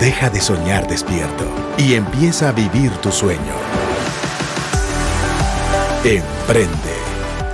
Deja 0.00 0.30
de 0.30 0.40
soñar 0.40 0.88
despierto 0.88 1.44
y 1.76 1.92
empieza 1.92 2.48
a 2.48 2.52
vivir 2.52 2.90
tu 3.02 3.12
sueño. 3.12 3.38
Emprende. 6.02 6.70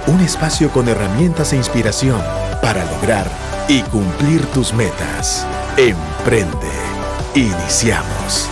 Un 0.06 0.20
espacio 0.20 0.70
con 0.70 0.88
herramientas 0.88 1.52
e 1.52 1.56
inspiración 1.56 2.22
para 2.62 2.84
lograr 2.84 3.26
y 3.66 3.82
cumplir 3.82 4.46
tus 4.52 4.72
metas. 4.72 5.44
Emprende. 5.76 6.70
Iniciamos. 7.34 8.48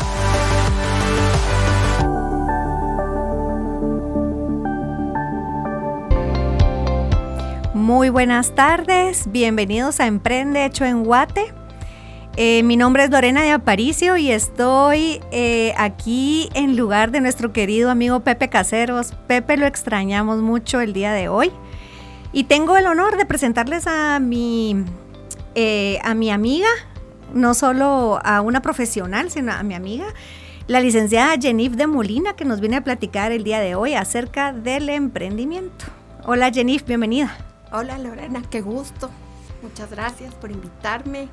Muy 7.72 8.08
buenas 8.08 8.56
tardes, 8.56 9.30
bienvenidos 9.30 10.00
a 10.00 10.06
Emprende 10.06 10.64
Hecho 10.64 10.84
en 10.84 11.04
Guate. 11.04 11.63
Eh, 12.36 12.64
mi 12.64 12.76
nombre 12.76 13.04
es 13.04 13.10
Lorena 13.10 13.42
de 13.42 13.52
Aparicio 13.52 14.16
y 14.16 14.32
estoy 14.32 15.20
eh, 15.30 15.72
aquí 15.76 16.48
en 16.54 16.76
lugar 16.76 17.12
de 17.12 17.20
nuestro 17.20 17.52
querido 17.52 17.90
amigo 17.90 18.20
Pepe 18.20 18.48
Caseros. 18.48 19.12
Pepe 19.28 19.56
lo 19.56 19.66
extrañamos 19.66 20.38
mucho 20.42 20.80
el 20.80 20.92
día 20.92 21.12
de 21.12 21.28
hoy. 21.28 21.52
Y 22.32 22.44
tengo 22.44 22.76
el 22.76 22.86
honor 22.86 23.16
de 23.16 23.24
presentarles 23.24 23.86
a 23.86 24.18
mi, 24.18 24.84
eh, 25.54 26.00
a 26.02 26.14
mi 26.14 26.32
amiga, 26.32 26.66
no 27.32 27.54
solo 27.54 28.18
a 28.24 28.40
una 28.40 28.60
profesional, 28.62 29.30
sino 29.30 29.52
a 29.52 29.62
mi 29.62 29.74
amiga, 29.74 30.06
la 30.66 30.80
licenciada 30.80 31.36
Jenif 31.40 31.74
de 31.74 31.86
Molina, 31.86 32.34
que 32.34 32.44
nos 32.44 32.58
viene 32.58 32.78
a 32.78 32.80
platicar 32.82 33.30
el 33.30 33.44
día 33.44 33.60
de 33.60 33.76
hoy 33.76 33.94
acerca 33.94 34.52
del 34.52 34.88
emprendimiento. 34.88 35.84
Hola 36.24 36.50
Jenif, 36.50 36.84
bienvenida. 36.84 37.36
Hola 37.70 37.96
Lorena, 37.98 38.42
qué 38.50 38.60
gusto. 38.60 39.08
Muchas 39.62 39.92
gracias 39.92 40.34
por 40.34 40.50
invitarme 40.50 41.28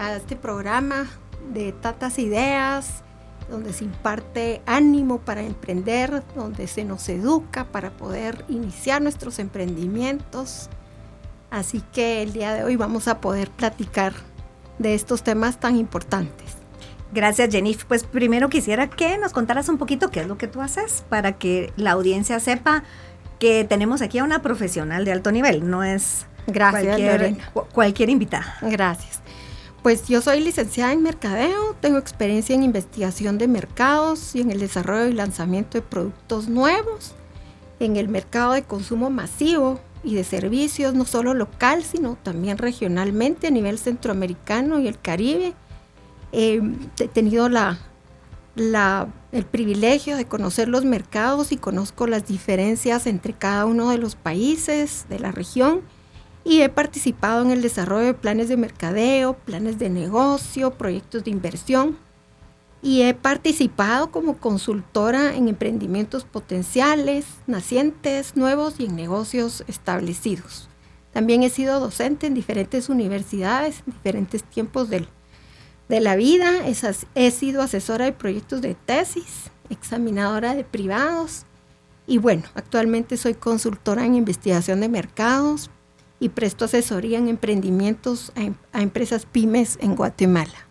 a 0.00 0.16
este 0.16 0.34
programa 0.34 1.06
de 1.52 1.72
tantas 1.72 2.18
ideas, 2.18 3.04
donde 3.50 3.72
se 3.72 3.84
imparte 3.84 4.62
ánimo 4.64 5.18
para 5.18 5.42
emprender, 5.42 6.22
donde 6.34 6.66
se 6.68 6.84
nos 6.84 7.08
educa 7.08 7.66
para 7.66 7.90
poder 7.90 8.44
iniciar 8.48 9.02
nuestros 9.02 9.38
emprendimientos. 9.38 10.70
Así 11.50 11.82
que 11.92 12.22
el 12.22 12.32
día 12.32 12.54
de 12.54 12.64
hoy 12.64 12.76
vamos 12.76 13.08
a 13.08 13.20
poder 13.20 13.50
platicar 13.50 14.14
de 14.78 14.94
estos 14.94 15.22
temas 15.22 15.60
tan 15.60 15.76
importantes. 15.76 16.54
Gracias, 17.12 17.50
Jennifer. 17.50 17.86
Pues 17.86 18.04
primero 18.04 18.48
quisiera 18.48 18.88
que 18.88 19.18
nos 19.18 19.32
contaras 19.32 19.68
un 19.68 19.76
poquito 19.76 20.10
qué 20.10 20.20
es 20.20 20.28
lo 20.28 20.38
que 20.38 20.46
tú 20.46 20.62
haces 20.62 21.04
para 21.10 21.32
que 21.32 21.72
la 21.76 21.90
audiencia 21.90 22.40
sepa 22.40 22.84
que 23.38 23.64
tenemos 23.64 24.00
aquí 24.00 24.18
a 24.18 24.24
una 24.24 24.40
profesional 24.40 25.04
de 25.04 25.12
alto 25.12 25.32
nivel, 25.32 25.68
no 25.68 25.82
es 25.82 26.26
cualquier, 26.46 27.36
cualquier 27.72 28.10
invitada. 28.10 28.56
Gracias. 28.62 29.20
Pues 29.82 30.06
yo 30.08 30.20
soy 30.20 30.40
licenciada 30.40 30.92
en 30.92 31.02
mercadeo, 31.02 31.74
tengo 31.80 31.96
experiencia 31.96 32.54
en 32.54 32.62
investigación 32.62 33.38
de 33.38 33.48
mercados 33.48 34.34
y 34.34 34.42
en 34.42 34.50
el 34.50 34.60
desarrollo 34.60 35.08
y 35.08 35.14
lanzamiento 35.14 35.78
de 35.78 35.82
productos 35.82 36.48
nuevos, 36.48 37.14
en 37.78 37.96
el 37.96 38.08
mercado 38.08 38.52
de 38.52 38.62
consumo 38.62 39.08
masivo 39.08 39.80
y 40.04 40.16
de 40.16 40.24
servicios, 40.24 40.92
no 40.92 41.06
solo 41.06 41.32
local, 41.32 41.82
sino 41.82 42.18
también 42.22 42.58
regionalmente 42.58 43.46
a 43.46 43.50
nivel 43.50 43.78
centroamericano 43.78 44.80
y 44.80 44.86
el 44.86 45.00
Caribe. 45.00 45.54
he 46.32 46.60
tenido 47.14 47.48
el 49.32 49.44
privilegio 49.50 50.18
de 50.18 50.26
conocer 50.26 50.68
los 50.68 50.84
mercados 50.84 51.52
y 51.52 51.56
conozco 51.56 52.06
las 52.06 52.26
diferencias 52.26 53.06
entre 53.06 53.32
cada 53.32 53.64
uno 53.64 53.88
de 53.88 53.96
los 53.96 54.14
países 54.14 55.06
de 55.08 55.20
la 55.20 55.32
región 55.32 55.80
y 56.44 56.62
he 56.62 56.68
participado 56.68 57.42
en 57.42 57.50
el 57.50 57.62
desarrollo 57.62 58.06
de 58.06 58.14
planes 58.14 58.48
de 58.48 58.56
mercadeo, 58.56 59.34
planes 59.34 59.78
de 59.78 59.90
negocio, 59.90 60.72
proyectos 60.72 61.24
de 61.24 61.30
inversión 61.30 61.98
y 62.82 63.02
he 63.02 63.12
participado 63.12 64.10
como 64.10 64.38
consultora 64.38 65.34
en 65.36 65.48
emprendimientos 65.48 66.24
potenciales, 66.24 67.26
nacientes, 67.46 68.36
nuevos 68.36 68.80
y 68.80 68.86
en 68.86 68.96
negocios 68.96 69.64
establecidos. 69.68 70.68
También 71.12 71.42
he 71.42 71.50
sido 71.50 71.80
docente 71.80 72.26
en 72.26 72.34
diferentes 72.34 72.88
universidades, 72.88 73.82
en 73.86 73.92
diferentes 73.92 74.44
tiempos 74.44 74.88
del 74.88 75.08
de 75.90 76.00
la 76.00 76.14
vida, 76.14 76.52
he 77.16 77.30
sido 77.32 77.62
asesora 77.62 78.04
de 78.04 78.12
proyectos 78.12 78.62
de 78.62 78.76
tesis, 78.76 79.50
examinadora 79.70 80.54
de 80.54 80.62
privados 80.62 81.46
y 82.06 82.18
bueno, 82.18 82.44
actualmente 82.54 83.16
soy 83.16 83.34
consultora 83.34 84.06
en 84.06 84.14
investigación 84.14 84.80
de 84.80 84.88
mercados 84.88 85.68
y 86.20 86.28
presto 86.28 86.66
asesoría 86.66 87.18
en 87.18 87.28
emprendimientos 87.28 88.30
a, 88.36 88.42
em, 88.42 88.54
a 88.72 88.82
empresas 88.82 89.26
pymes 89.26 89.78
en 89.80 89.96
Guatemala. 89.96 90.66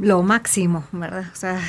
Lo 0.00 0.22
máximo, 0.22 0.84
¿verdad? 0.90 1.26
O 1.32 1.36
sea, 1.36 1.60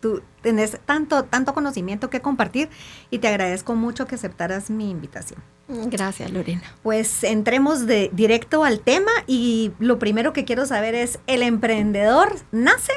tú 0.00 0.22
tenés 0.42 0.78
tanto, 0.84 1.24
tanto 1.24 1.54
conocimiento 1.54 2.10
que 2.10 2.20
compartir 2.20 2.68
y 3.10 3.18
te 3.18 3.28
agradezco 3.28 3.74
mucho 3.74 4.06
que 4.06 4.14
aceptaras 4.14 4.70
mi 4.70 4.90
invitación. 4.90 5.42
Gracias, 5.68 6.30
Lorena. 6.30 6.62
Pues 6.82 7.24
entremos 7.24 7.86
de 7.86 8.10
directo 8.12 8.62
al 8.62 8.80
tema 8.80 9.10
y 9.26 9.72
lo 9.80 9.98
primero 9.98 10.32
que 10.32 10.44
quiero 10.44 10.64
saber 10.66 10.94
es, 10.94 11.18
¿el 11.26 11.42
emprendedor 11.42 12.36
nace 12.52 12.92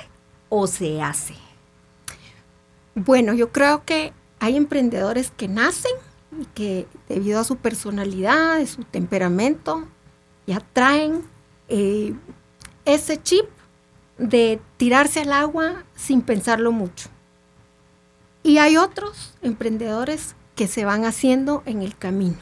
o 0.50 0.68
se 0.68 1.02
hace? 1.02 1.34
Bueno, 2.94 3.34
yo 3.34 3.52
creo 3.52 3.86
que 3.86 4.14
hay 4.40 4.56
emprendedores 4.56 5.32
que 5.32 5.48
nacen 5.48 5.92
que 6.54 6.88
debido 7.08 7.40
a 7.40 7.44
su 7.44 7.58
personalidad, 7.58 8.58
a 8.58 8.66
su 8.66 8.84
temperamento, 8.84 9.88
ya 10.48 10.60
traen 10.74 11.24
eh, 11.68 12.14
ese 12.86 13.22
chip 13.22 13.46
de 14.18 14.60
tirarse 14.78 15.22
al 15.22 15.34
agua 15.34 15.84
sin 15.96 16.22
pensarlo 16.22 16.72
mucho. 16.72 17.10
Y 18.44 18.58
hay 18.58 18.78
otros 18.78 19.34
emprendedores 19.42 20.36
que 20.56 20.68
se 20.68 20.86
van 20.86 21.06
haciendo 21.06 21.64
en 21.66 21.82
el 21.82 21.98
camino. 21.98 22.38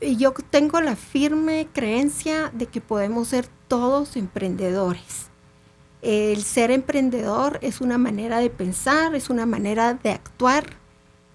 Y 0.00 0.16
yo 0.16 0.32
tengo 0.50 0.80
la 0.80 0.96
firme 0.96 1.68
creencia 1.72 2.50
de 2.52 2.66
que 2.66 2.80
podemos 2.80 3.28
ser 3.28 3.46
todos 3.68 4.16
emprendedores. 4.16 5.28
El 6.02 6.42
ser 6.42 6.70
emprendedor 6.70 7.58
es 7.62 7.80
una 7.80 7.96
manera 7.96 8.38
de 8.38 8.50
pensar, 8.50 9.14
es 9.14 9.30
una 9.30 9.46
manera 9.46 9.94
de 9.94 10.10
actuar 10.10 10.83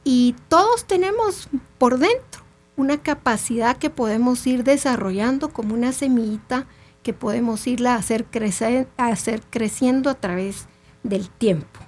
y 0.04 0.36
todos 0.48 0.86
tenemos 0.86 1.50
por 1.78 1.98
dentro 1.98 2.44
una 2.78 3.02
capacidad 3.02 3.78
que 3.78 3.90
podemos 3.90 4.46
ir 4.48 4.64
desarrollando 4.64 5.50
como 5.50 5.74
una 5.74 5.92
semillita 5.92 6.66
que 7.04 7.14
podemos 7.14 7.68
irla 7.68 7.94
a 7.94 7.98
hacer, 7.98 8.26
crecer, 8.26 8.88
a 8.98 9.08
hacer 9.08 9.42
creciendo 9.50 10.10
a 10.10 10.16
través 10.16 10.68
del 11.04 11.30
tiempo. 11.30 11.80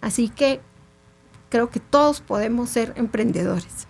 Así 0.00 0.28
que 0.28 0.60
creo 1.48 1.70
que 1.70 1.80
todos 1.80 2.20
podemos 2.20 2.70
ser 2.70 2.92
emprendedores. 2.96 3.86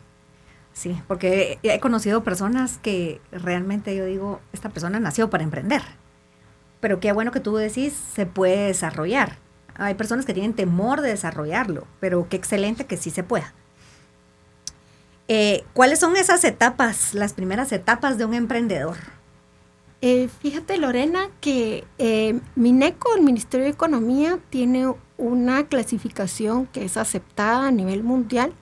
Sí, 0.72 1.00
porque 1.06 1.59
he 1.62 1.80
conocido 1.80 2.24
personas 2.24 2.78
que 2.78 3.20
realmente 3.30 3.94
yo 3.94 4.04
digo, 4.04 4.41
esta 4.53 4.70
persona 4.70 5.00
nació 5.00 5.28
para 5.28 5.44
emprender. 5.44 5.82
Pero 6.80 6.98
qué 6.98 7.12
bueno 7.12 7.30
que 7.30 7.41
tú 7.41 7.56
decís, 7.56 7.92
se 8.14 8.26
puede 8.26 8.66
desarrollar. 8.66 9.38
Hay 9.75 9.94
personas 9.94 10.27
que 10.27 10.34
tienen 10.34 10.55
temor 10.55 11.00
de 11.00 11.10
desarrollarlo, 11.10 11.87
pero 12.00 12.28
qué 12.28 12.37
excelente 12.37 12.87
que 12.87 12.97
sí 12.97 13.10
se 13.10 13.22
pueda. 13.22 13.55
Eh, 15.28 15.65
¿Cuáles 15.72 15.99
son 15.99 16.16
esas 16.16 16.44
etapas, 16.44 17.15
las 17.15 17.33
primeras 17.33 17.72
etapas 17.72 18.19
de 18.19 18.25
un 18.25 18.34
emprendedor? 18.34 18.97
Eh, 20.00 20.28
fíjate, 20.41 20.78
Lorena, 20.78 21.28
que 21.41 21.84
eh, 21.99 22.41
Mineco, 22.56 23.15
el 23.15 23.22
Ministerio 23.22 23.65
de 23.65 23.71
Economía, 23.71 24.41
tiene 24.50 24.93
una 25.16 25.66
clasificación 25.69 26.66
que 26.66 26.84
es 26.84 26.97
aceptada 26.97 27.69
a 27.69 27.71
nivel 27.71 28.03
mundial, 28.03 28.53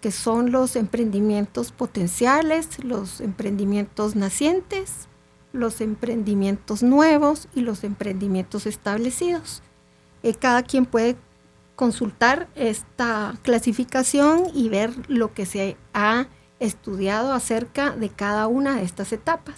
que 0.00 0.12
son 0.12 0.52
los 0.52 0.76
emprendimientos 0.76 1.72
potenciales, 1.72 2.82
los 2.84 3.20
emprendimientos 3.20 4.14
nacientes, 4.14 5.08
los 5.52 5.80
emprendimientos 5.80 6.84
nuevos 6.84 7.48
y 7.54 7.62
los 7.62 7.82
emprendimientos 7.82 8.66
establecidos. 8.66 9.62
Eh, 10.22 10.34
cada 10.34 10.62
quien 10.62 10.86
puede 10.86 11.16
consultar 11.76 12.48
esta 12.56 13.38
clasificación 13.42 14.50
y 14.52 14.68
ver 14.68 14.90
lo 15.08 15.32
que 15.32 15.46
se 15.46 15.76
ha 15.94 16.26
estudiado 16.58 17.32
acerca 17.32 17.90
de 17.90 18.08
cada 18.08 18.48
una 18.48 18.76
de 18.76 18.82
estas 18.82 19.12
etapas. 19.12 19.56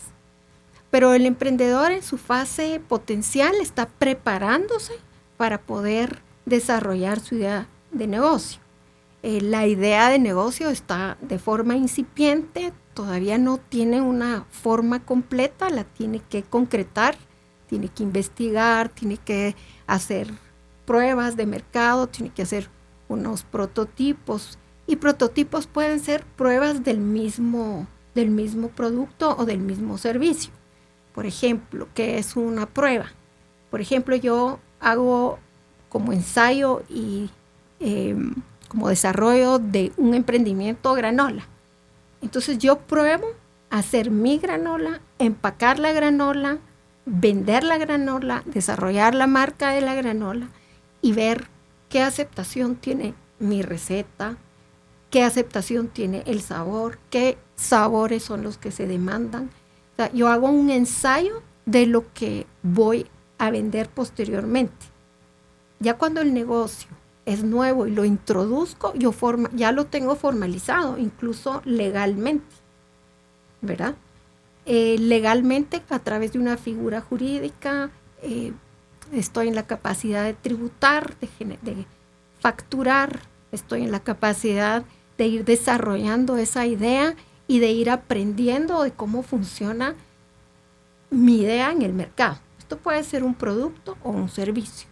Pero 0.91 1.15
el 1.15 1.25
emprendedor 1.25 1.93
en 1.93 2.03
su 2.03 2.19
fase 2.19 2.81
potencial 2.87 3.55
está 3.61 3.89
preparándose 3.89 4.93
para 5.37 5.62
poder 5.62 6.21
desarrollar 6.45 7.21
su 7.21 7.37
idea 7.37 7.69
de 7.91 8.07
negocio. 8.07 8.61
Eh, 9.23 9.41
la 9.41 9.67
idea 9.67 10.11
de 10.11 10.19
negocio 10.19 10.69
está 10.69 11.17
de 11.21 11.39
forma 11.39 11.77
incipiente, 11.77 12.73
todavía 12.93 13.39
no 13.39 13.59
tiene 13.59 14.01
una 14.03 14.45
forma 14.51 15.01
completa, 15.05 15.71
la 15.71 15.85
tiene 15.85 16.21
que 16.21 16.43
concretar, 16.43 17.17
tiene 17.67 17.89
que 17.89 18.03
investigar, 18.03 18.89
tiene 18.91 19.17
que 19.17 19.57
hacer 19.87 20.33
pruebas 20.91 21.37
de 21.37 21.47
mercado, 21.47 22.09
tiene 22.09 22.31
que 22.31 22.43
hacer 22.43 22.69
unos 23.09 23.45
prototipos. 23.45 24.59
Y 24.89 24.97
prototipos 24.97 25.69
pueden 25.69 26.01
ser 26.01 26.25
pruebas 26.25 26.83
del 26.83 26.99
mismo, 26.99 27.87
del 28.17 28.31
mismo 28.31 28.71
producto 28.71 29.37
o 29.39 29.45
del 29.45 29.61
mismo 29.61 29.99
servicio. 29.99 30.51
Por 31.15 31.27
ejemplo, 31.27 31.87
¿qué 31.95 32.19
es 32.19 32.35
una 32.35 32.67
prueba? 32.67 33.07
Por 33.71 33.81
ejemplo, 33.81 34.17
yo 34.17 34.59
hago 34.81 35.39
como 35.91 36.13
ensayo 36.13 36.83
y 36.89 37.31
em, 37.79 38.35
como 38.67 38.89
desarrollo 38.89 39.61
de 39.61 39.93
un 39.97 40.15
emprendimiento 40.15 40.93
granola. 40.95 41.47
Entonces 42.21 42.59
yo 42.59 42.81
pruebo 42.81 43.29
hacer 43.71 44.11
mi 44.11 44.39
granola, 44.39 45.03
empacar 45.21 45.79
la 45.79 45.93
granola, 45.93 46.59
vender 47.07 47.63
la 47.63 47.79
granola, 47.79 48.43
desarrollar 48.45 49.15
la 49.15 49.29
marca 49.29 49.71
de 49.71 49.83
la 49.83 49.95
granola 49.95 50.49
y 51.02 51.12
ver 51.12 51.49
qué 51.88 52.02
aceptación 52.02 52.76
tiene 52.76 53.14
mi 53.38 53.62
receta, 53.62 54.37
qué 55.11 55.23
aceptación 55.23 55.88
tiene 55.88 56.23
el 56.26 56.41
sabor, 56.41 56.99
qué 57.11 57.37
sabores 57.56 58.23
son 58.23 58.43
los 58.43 58.58
que 58.58 58.70
se 58.70 58.87
demandan. 58.87 59.50
yo 60.14 60.29
hago 60.29 60.49
un 60.49 60.70
ensayo 60.70 61.43
de 61.67 61.87
lo 61.87 62.12
que 62.14 62.47
voy 62.62 63.06
a 63.38 63.50
vender 63.50 63.88
posteriormente. 63.88 64.87
Ya 65.79 65.97
cuando 65.99 66.20
el 66.20 66.32
negocio 66.32 66.88
es 67.26 67.44
nuevo 67.44 67.87
y 67.87 67.91
lo 67.91 68.05
introduzco, 68.05 68.94
yo 68.94 69.12
forma, 69.12 69.50
ya 69.55 69.73
lo 69.73 69.87
tengo 69.87 70.17
formalizado, 70.17 70.99
incluso 70.99 71.62
legalmente, 71.64 72.55
¿verdad? 73.61 73.94
Eh, 74.67 74.97
legalmente, 74.99 75.82
a 75.88 75.99
través 75.99 76.32
de 76.32 76.38
una 76.38 76.56
figura 76.56 77.00
jurídica, 77.00 77.91
eh, 78.23 78.52
estoy 79.12 79.49
en 79.49 79.55
la 79.55 79.67
capacidad 79.67 80.25
de 80.25 80.35
tributar, 80.35 81.17
de, 81.19 81.87
facturar, 82.39 83.21
estoy 83.53 83.83
en 83.83 83.93
la 83.93 84.01
capacidad 84.01 84.85
de 85.19 85.27
ir 85.27 85.45
desarrollando 85.45 86.37
esa 86.37 86.67
idea 86.67 87.15
y 87.47 87.59
de 87.59 87.71
ir 87.71 87.91
aprendiendo 87.91 88.83
de 88.83 88.93
cómo 88.93 89.23
funciona 89.23 89.95
mi 91.11 91.43
idea 91.43 91.73
en 91.73 91.83
el 91.83 91.93
mercado. 91.93 92.39
Esto 92.59 92.79
puede 92.79 93.03
ser 93.03 93.25
un 93.25 93.35
producto 93.35 93.99
o 94.03 94.11
un 94.11 94.29
servicio. 94.29 94.89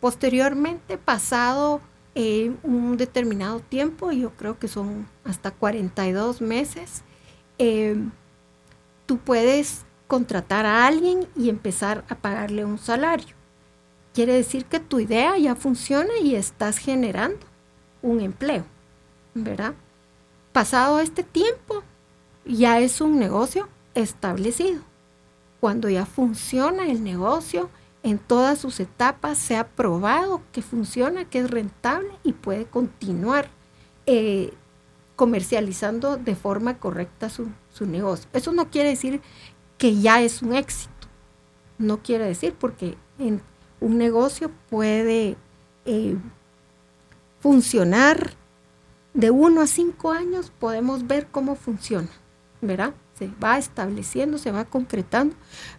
Posteriormente, 0.00 0.98
pasado 0.98 1.80
eh, 2.14 2.52
un 2.62 2.96
determinado 2.96 3.60
tiempo, 3.60 4.10
yo 4.10 4.30
creo 4.30 4.58
que 4.58 4.68
son 4.68 5.06
hasta 5.24 5.50
42 5.50 6.40
meses, 6.40 7.02
eh, 7.58 7.96
tú 9.06 9.18
puedes 9.18 9.85
contratar 10.06 10.66
a 10.66 10.86
alguien 10.86 11.26
y 11.36 11.48
empezar 11.48 12.04
a 12.08 12.14
pagarle 12.14 12.64
un 12.64 12.78
salario. 12.78 13.34
Quiere 14.14 14.32
decir 14.32 14.64
que 14.64 14.80
tu 14.80 15.00
idea 15.00 15.36
ya 15.36 15.54
funciona 15.54 16.10
y 16.22 16.34
estás 16.34 16.78
generando 16.78 17.46
un 18.02 18.20
empleo, 18.20 18.64
¿verdad? 19.34 19.74
Pasado 20.52 21.00
este 21.00 21.22
tiempo, 21.22 21.82
ya 22.44 22.80
es 22.80 23.00
un 23.00 23.18
negocio 23.18 23.68
establecido. 23.94 24.80
Cuando 25.60 25.88
ya 25.88 26.06
funciona 26.06 26.86
el 26.86 27.02
negocio 27.02 27.68
en 28.02 28.18
todas 28.18 28.58
sus 28.58 28.80
etapas, 28.80 29.36
se 29.36 29.56
ha 29.56 29.66
probado 29.66 30.40
que 30.52 30.62
funciona, 30.62 31.24
que 31.24 31.40
es 31.40 31.50
rentable 31.50 32.10
y 32.22 32.32
puede 32.32 32.64
continuar 32.66 33.48
eh, 34.06 34.54
comercializando 35.16 36.16
de 36.18 36.36
forma 36.36 36.78
correcta 36.78 37.28
su, 37.30 37.50
negocio. 37.80 38.28
Eso 38.32 38.52
no 38.52 38.70
quiere 38.70 38.90
decir 38.90 39.20
que 39.78 40.00
ya 40.00 40.22
es 40.22 40.42
un 40.42 40.54
éxito. 40.54 40.92
No 41.78 42.02
quiere 42.02 42.24
decir 42.26 42.54
porque 42.58 42.96
en 43.18 43.42
un 43.80 43.98
negocio 43.98 44.50
puede 44.70 45.36
eh, 45.84 46.16
funcionar 47.40 48.34
de 49.14 49.30
uno 49.30 49.62
a 49.62 49.66
cinco 49.66 50.12
años, 50.12 50.52
podemos 50.58 51.06
ver 51.06 51.28
cómo 51.28 51.54
funciona, 51.54 52.10
¿verdad? 52.60 52.94
Se 53.14 53.28
va 53.42 53.56
estableciendo, 53.56 54.36
se 54.36 54.52
va 54.52 54.66
concretando, 54.66 55.34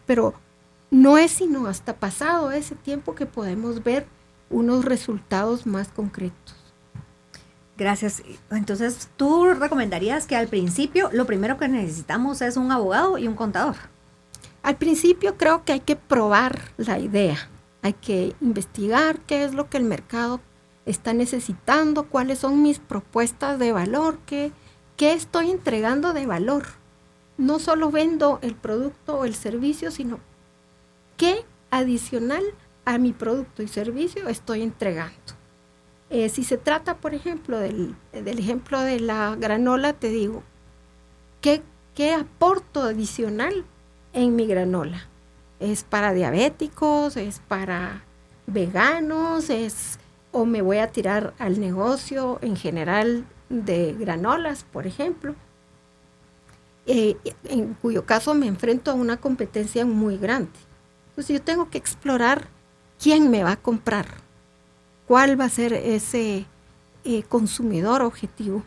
pero 0.06 0.34
no 0.90 1.18
es 1.18 1.32
sino 1.32 1.68
hasta 1.68 1.98
pasado 1.98 2.52
ese 2.52 2.76
tiempo 2.76 3.14
que 3.14 3.26
podemos 3.26 3.84
ver 3.84 4.08
unos 4.50 4.86
resultados 4.86 5.66
más 5.68 5.90
concretos. 5.90 6.47
Gracias. 7.78 8.24
Entonces, 8.50 9.08
¿tú 9.18 9.54
recomendarías 9.54 10.26
que 10.26 10.36
al 10.36 10.48
principio 10.48 11.10
lo 11.14 11.26
primero 11.26 11.58
que 11.58 11.68
necesitamos 11.68 12.42
es 12.42 12.58
un 12.58 12.72
abogado 12.72 13.20
y 13.20 13.28
un 13.28 13.36
contador? 13.36 13.76
Al 14.64 14.78
principio 14.78 15.38
creo 15.38 15.64
que 15.64 15.74
hay 15.74 15.80
que 15.82 15.96
probar 15.96 16.60
la 16.78 16.98
idea, 16.98 17.38
hay 17.84 17.94
que 17.94 18.36
investigar 18.42 19.20
qué 19.20 19.44
es 19.44 19.54
lo 19.54 19.70
que 19.70 19.78
el 19.78 19.84
mercado 19.84 20.42
está 20.86 21.14
necesitando, 21.14 22.08
cuáles 22.08 22.40
son 22.40 22.64
mis 22.64 22.80
propuestas 22.80 23.60
de 23.60 23.72
valor, 23.72 24.18
qué, 24.26 24.52
qué 24.96 25.14
estoy 25.14 25.52
entregando 25.52 26.14
de 26.14 26.26
valor. 26.26 26.64
No 27.38 27.60
solo 27.60 27.92
vendo 27.92 28.40
el 28.42 28.56
producto 28.56 29.20
o 29.20 29.26
el 29.26 29.36
servicio, 29.36 29.92
sino 29.92 30.20
qué 31.16 31.46
adicional 31.70 32.44
a 32.86 32.98
mi 32.98 33.14
producto 33.14 33.62
y 33.62 33.68
servicio 33.68 34.28
estoy 34.28 34.64
entregando. 34.64 35.37
Eh, 36.10 36.30
si 36.30 36.44
se 36.44 36.58
trata, 36.58 36.98
por 36.98 37.14
ejemplo, 37.14 37.60
del, 37.60 37.96
ejemplo 38.14 38.80
de 38.80 39.00
la 39.00 39.36
granola, 39.36 39.94
te 39.94 40.10
digo, 40.10 40.42
¿qué, 41.42 41.62
¿qué 41.96 42.14
aporto 42.14 42.84
adicional 42.84 43.66
en 44.14 44.36
mi 44.36 44.48
granola? 44.48 45.08
¿Es 45.60 45.84
para 45.84 46.14
diabéticos? 46.14 47.18
¿Es 47.18 47.40
para 47.40 48.04
veganos? 48.46 49.50
¿Es 49.50 50.00
o 50.32 50.46
me 50.46 50.62
voy 50.62 50.78
a 50.78 50.92
tirar 50.92 51.34
al 51.40 51.60
negocio 51.60 52.40
en 52.42 52.56
general 52.56 53.26
de 53.50 53.94
granolas, 53.94 54.64
por 54.64 54.88
ejemplo? 54.88 55.36
Eh, 56.86 57.18
en 57.44 57.74
cuyo 57.74 58.06
caso 58.06 58.34
me 58.34 58.48
enfrento 58.48 58.92
a 58.92 58.94
una 58.94 59.18
competencia 59.18 59.86
muy 59.86 60.18
grande. 60.18 60.58
Entonces 61.10 61.34
yo 61.38 61.42
tengo 61.42 61.70
que 61.70 61.78
explorar 61.78 62.48
quién 62.98 63.30
me 63.30 63.44
va 63.44 63.54
a 63.54 63.58
comprar 63.58 64.27
cuál 65.08 65.40
va 65.40 65.46
a 65.46 65.50
ser 65.50 65.74
ese 65.74 66.46
eh, 67.06 67.24
consumidor 67.24 68.02
objetivo, 68.02 68.64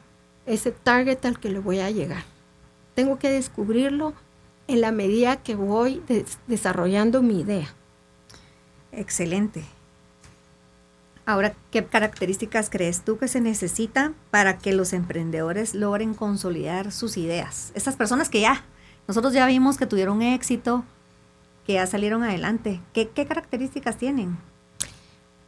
ese 0.46 0.72
target 0.72 1.24
al 1.26 1.38
que 1.38 1.50
le 1.50 1.58
voy 1.58 1.80
a 1.80 1.90
llegar. 1.90 2.24
Tengo 2.94 3.18
que 3.18 3.30
descubrirlo 3.30 4.14
en 4.66 4.80
la 4.80 4.92
medida 4.92 5.36
que 5.36 5.54
voy 5.54 6.02
desarrollando 6.46 7.22
mi 7.22 7.40
idea. 7.40 7.74
Excelente. 8.92 9.64
Ahora, 11.26 11.54
¿qué 11.70 11.84
características 11.84 12.70
crees 12.70 13.04
tú 13.04 13.18
que 13.18 13.28
se 13.28 13.40
necesita 13.40 14.14
para 14.30 14.58
que 14.58 14.72
los 14.72 14.92
emprendedores 14.92 15.74
logren 15.74 16.14
consolidar 16.14 16.90
sus 16.90 17.16
ideas? 17.16 17.70
Estas 17.74 17.96
personas 17.96 18.28
que 18.28 18.40
ya, 18.40 18.64
nosotros 19.06 19.32
ya 19.32 19.46
vimos 19.46 19.76
que 19.76 19.86
tuvieron 19.86 20.22
éxito, 20.22 20.84
que 21.66 21.74
ya 21.74 21.86
salieron 21.86 22.24
adelante, 22.24 22.80
¿qué, 22.92 23.08
qué 23.08 23.26
características 23.26 23.96
tienen? 23.96 24.38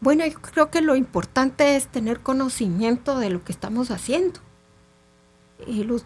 Bueno, 0.03 0.27
yo 0.27 0.43
creo 0.43 0.69
que 0.69 0.81
lo 0.81 0.97
importante 0.97 1.77
es 1.77 1.87
tener 1.87 2.19
conocimiento 2.19 3.21
de 3.21 3.31
lo 3.31 3.45
que 3.45 3.53
estamos 3.53 3.93
haciendo. 3.93 4.41
El, 5.65 5.97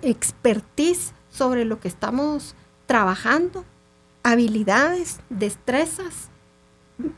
expertise 0.00 1.12
sobre 1.28 1.66
lo 1.66 1.78
que 1.78 1.88
estamos 1.88 2.54
trabajando, 2.86 3.66
habilidades, 4.22 5.20
destrezas, 5.28 6.30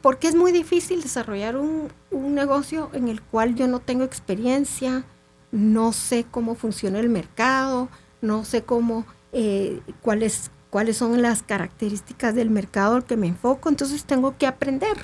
porque 0.02 0.26
es 0.26 0.34
muy 0.34 0.50
difícil 0.50 1.02
desarrollar 1.02 1.56
un, 1.56 1.92
negocio 2.10 2.90
en 2.94 3.06
el 3.06 3.22
cual 3.22 3.54
yo 3.54 3.68
no 3.68 3.78
tengo 3.78 4.02
experiencia, 4.02 5.04
no 5.52 5.92
sé 5.92 6.26
cómo 6.28 6.56
funciona 6.56 6.98
el 6.98 7.10
mercado, 7.10 7.88
no 8.22 8.44
sé 8.44 8.64
cómo, 8.64 9.06
eh, 9.32 9.82
cuáles, 10.02 10.50
cuáles 10.70 10.96
son 10.96 11.22
las 11.22 11.44
características 11.44 12.34
del 12.34 12.50
mercado 12.50 12.96
al 12.96 13.04
que 13.04 13.16
me 13.16 13.28
enfoco, 13.28 13.68
entonces 13.68 14.04
tengo 14.04 14.36
que 14.36 14.48
aprender 14.48 14.96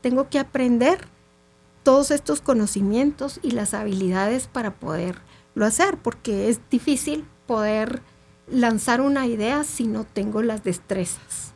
tengo 0.00 0.28
que 0.28 0.38
aprender 0.38 1.06
todos 1.82 2.10
estos 2.10 2.40
conocimientos 2.40 3.40
y 3.42 3.52
las 3.52 3.74
habilidades 3.74 4.46
para 4.46 4.72
poderlo 4.74 5.64
hacer, 5.64 5.96
porque 5.96 6.48
es 6.48 6.60
difícil 6.70 7.24
poder 7.46 8.02
lanzar 8.50 9.00
una 9.00 9.26
idea 9.26 9.64
si 9.64 9.86
no 9.86 10.04
tengo 10.04 10.42
las 10.42 10.62
destrezas 10.64 11.52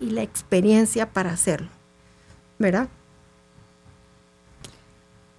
y 0.00 0.10
la 0.10 0.22
experiencia 0.22 1.10
para 1.12 1.30
hacerlo. 1.32 1.68
¿Verdad? 2.58 2.88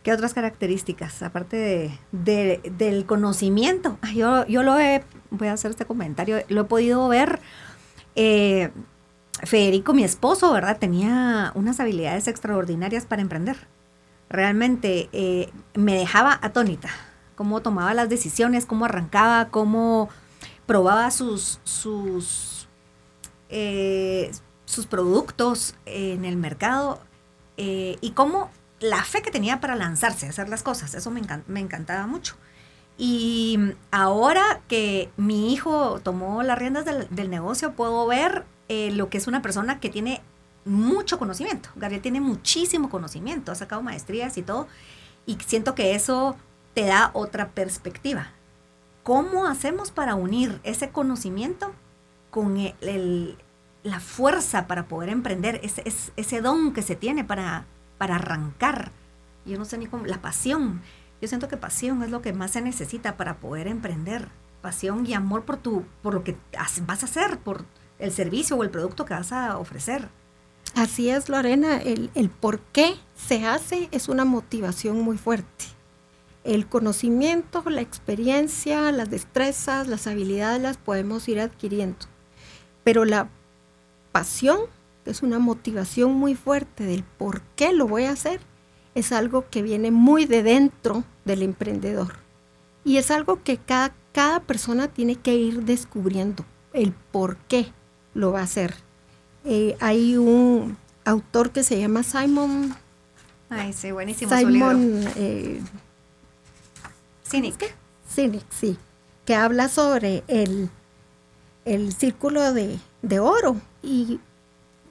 ¿Qué 0.03 0.11
otras 0.11 0.33
características, 0.33 1.23
aparte 1.23 1.97
de, 2.11 2.61
del 2.77 3.05
conocimiento? 3.05 3.97
Yo, 4.13 4.45
yo 4.47 4.61
lo 4.61 4.77
he, 4.77 5.03
voy 5.29 5.47
a 5.47 5.53
hacer 5.53 5.71
este 5.71 5.85
comentario, 5.85 6.43
lo 6.49 6.61
he 6.61 6.65
podido 6.65 7.07
ver 7.07 7.39
eh, 8.15 8.71
Federico, 9.43 9.93
mi 9.93 10.03
esposo, 10.03 10.51
¿verdad? 10.53 10.77
Tenía 10.77 11.51
unas 11.55 11.79
habilidades 11.79 12.27
extraordinarias 12.27 13.05
para 13.05 13.21
emprender. 13.21 13.67
Realmente 14.29 15.09
eh, 15.11 15.51
me 15.75 15.95
dejaba 15.95 16.39
atónita 16.41 16.89
cómo 17.35 17.61
tomaba 17.61 17.93
las 17.93 18.09
decisiones, 18.09 18.65
cómo 18.65 18.85
arrancaba, 18.85 19.49
cómo 19.49 20.09
probaba 20.65 21.11
sus, 21.11 21.59
sus, 21.63 22.67
eh, 23.49 24.31
sus 24.65 24.85
productos 24.85 25.75
en 25.85 26.25
el 26.25 26.37
mercado 26.37 27.01
eh, 27.57 27.97
y 28.01 28.11
cómo 28.11 28.49
la 28.79 29.03
fe 29.03 29.21
que 29.21 29.31
tenía 29.31 29.59
para 29.59 29.75
lanzarse 29.75 30.27
hacer 30.27 30.49
las 30.49 30.63
cosas. 30.63 30.93
Eso 30.93 31.11
me, 31.11 31.21
me 31.47 31.59
encantaba 31.59 32.07
mucho. 32.07 32.35
Y 32.97 33.57
ahora 33.91 34.61
que 34.67 35.09
mi 35.17 35.51
hijo 35.51 35.99
tomó 36.01 36.43
las 36.43 36.57
riendas 36.59 36.85
del 36.85 37.29
negocio, 37.29 37.73
puedo 37.73 38.05
ver 38.05 38.45
eh, 38.69 38.91
lo 38.91 39.09
que 39.09 39.17
es 39.17 39.27
una 39.27 39.41
persona 39.41 39.79
que 39.79 39.89
tiene 39.89 40.21
mucho 40.65 41.19
conocimiento. 41.19 41.69
Gabriel 41.75 42.01
tiene 42.01 42.21
muchísimo 42.21 42.89
conocimiento, 42.89 43.51
ha 43.51 43.55
sacado 43.55 43.81
maestrías 43.81 44.37
y 44.37 44.43
todo, 44.43 44.67
y 45.25 45.37
siento 45.45 45.75
que 45.75 45.95
eso 45.95 46.35
te 46.73 46.85
da 46.85 47.11
otra 47.13 47.49
perspectiva. 47.49 48.27
¿Cómo 49.03 49.45
hacemos 49.47 49.91
para 49.91 50.15
unir 50.15 50.59
ese 50.63 50.89
conocimiento 50.89 51.73
con 52.31 52.57
el, 52.57 53.37
la 53.83 53.99
fuerza 53.99 54.65
para 54.65 54.87
poder 54.87 55.09
emprender, 55.09 55.59
ese, 55.63 55.83
ese, 56.15 56.41
don 56.41 56.73
que 56.73 56.81
se 56.81 56.95
tiene 56.95 57.23
para, 57.23 57.65
para 57.97 58.15
arrancar? 58.15 58.91
Yo 59.45 59.57
no 59.57 59.65
sé 59.65 59.77
ni 59.77 59.87
cómo, 59.87 60.05
la 60.05 60.21
pasión. 60.21 60.81
Yo 61.21 61.27
siento 61.27 61.49
que 61.49 61.57
pasión 61.57 62.01
es 62.03 62.11
lo 62.11 62.21
que 62.21 62.33
más 62.33 62.51
se 62.51 62.61
necesita 62.61 63.17
para 63.17 63.37
poder 63.37 63.67
emprender. 63.67 64.29
Pasión 64.61 65.05
y 65.05 65.13
amor 65.13 65.43
por, 65.43 65.57
tu, 65.57 65.83
por 66.01 66.13
lo 66.13 66.23
que 66.23 66.37
vas 66.87 67.03
a 67.03 67.05
hacer, 67.05 67.37
por 67.39 67.65
el 68.03 68.11
servicio 68.11 68.57
o 68.57 68.63
el 68.63 68.69
producto 68.69 69.05
que 69.05 69.13
vas 69.13 69.31
a 69.31 69.57
ofrecer. 69.57 70.09
Así 70.75 71.09
es, 71.09 71.29
Lorena, 71.29 71.77
el, 71.77 72.09
el 72.15 72.29
por 72.29 72.59
qué 72.59 72.95
se 73.15 73.45
hace 73.45 73.87
es 73.91 74.09
una 74.09 74.25
motivación 74.25 74.99
muy 75.01 75.17
fuerte. 75.17 75.65
El 76.43 76.67
conocimiento, 76.67 77.63
la 77.69 77.79
experiencia, 77.79 78.91
las 78.91 79.09
destrezas, 79.09 79.87
las 79.87 80.07
habilidades 80.07 80.61
las 80.61 80.75
podemos 80.75 81.29
ir 81.29 81.39
adquiriendo. 81.39 82.05
Pero 82.83 83.05
la 83.05 83.29
pasión, 84.11 84.59
que 85.05 85.11
es 85.11 85.23
una 85.23 85.39
motivación 85.39 86.13
muy 86.13 86.35
fuerte 86.35 86.83
del 86.83 87.03
por 87.03 87.41
qué 87.55 87.71
lo 87.71 87.87
voy 87.87 88.03
a 88.03 88.11
hacer, 88.11 88.41
es 88.95 89.13
algo 89.13 89.45
que 89.49 89.61
viene 89.61 89.91
muy 89.91 90.25
de 90.25 90.43
dentro 90.43 91.05
del 91.23 91.41
emprendedor. 91.41 92.15
Y 92.83 92.97
es 92.97 93.11
algo 93.11 93.41
que 93.43 93.57
cada, 93.57 93.95
cada 94.11 94.41
persona 94.41 94.89
tiene 94.89 95.15
que 95.15 95.35
ir 95.35 95.63
descubriendo, 95.63 96.43
el 96.73 96.91
por 96.91 97.37
qué 97.47 97.71
lo 98.13 98.31
va 98.31 98.41
a 98.41 98.43
hacer. 98.43 98.75
Eh, 99.45 99.75
hay 99.79 100.17
un 100.17 100.77
autor 101.05 101.51
que 101.51 101.63
se 101.63 101.79
llama 101.79 102.03
Simon. 102.03 102.75
Ay, 103.49 103.73
sí, 103.73 103.91
buenísimo. 103.91 104.35
Simon 104.35 105.03
eh, 105.15 105.61
Sinek. 107.23 107.75
Sinek, 108.07 108.45
sí. 108.49 108.77
Que 109.25 109.35
habla 109.35 109.69
sobre 109.69 110.23
el, 110.27 110.69
el 111.65 111.93
círculo 111.93 112.53
de, 112.53 112.79
de 113.01 113.19
oro. 113.19 113.57
Y 113.81 114.19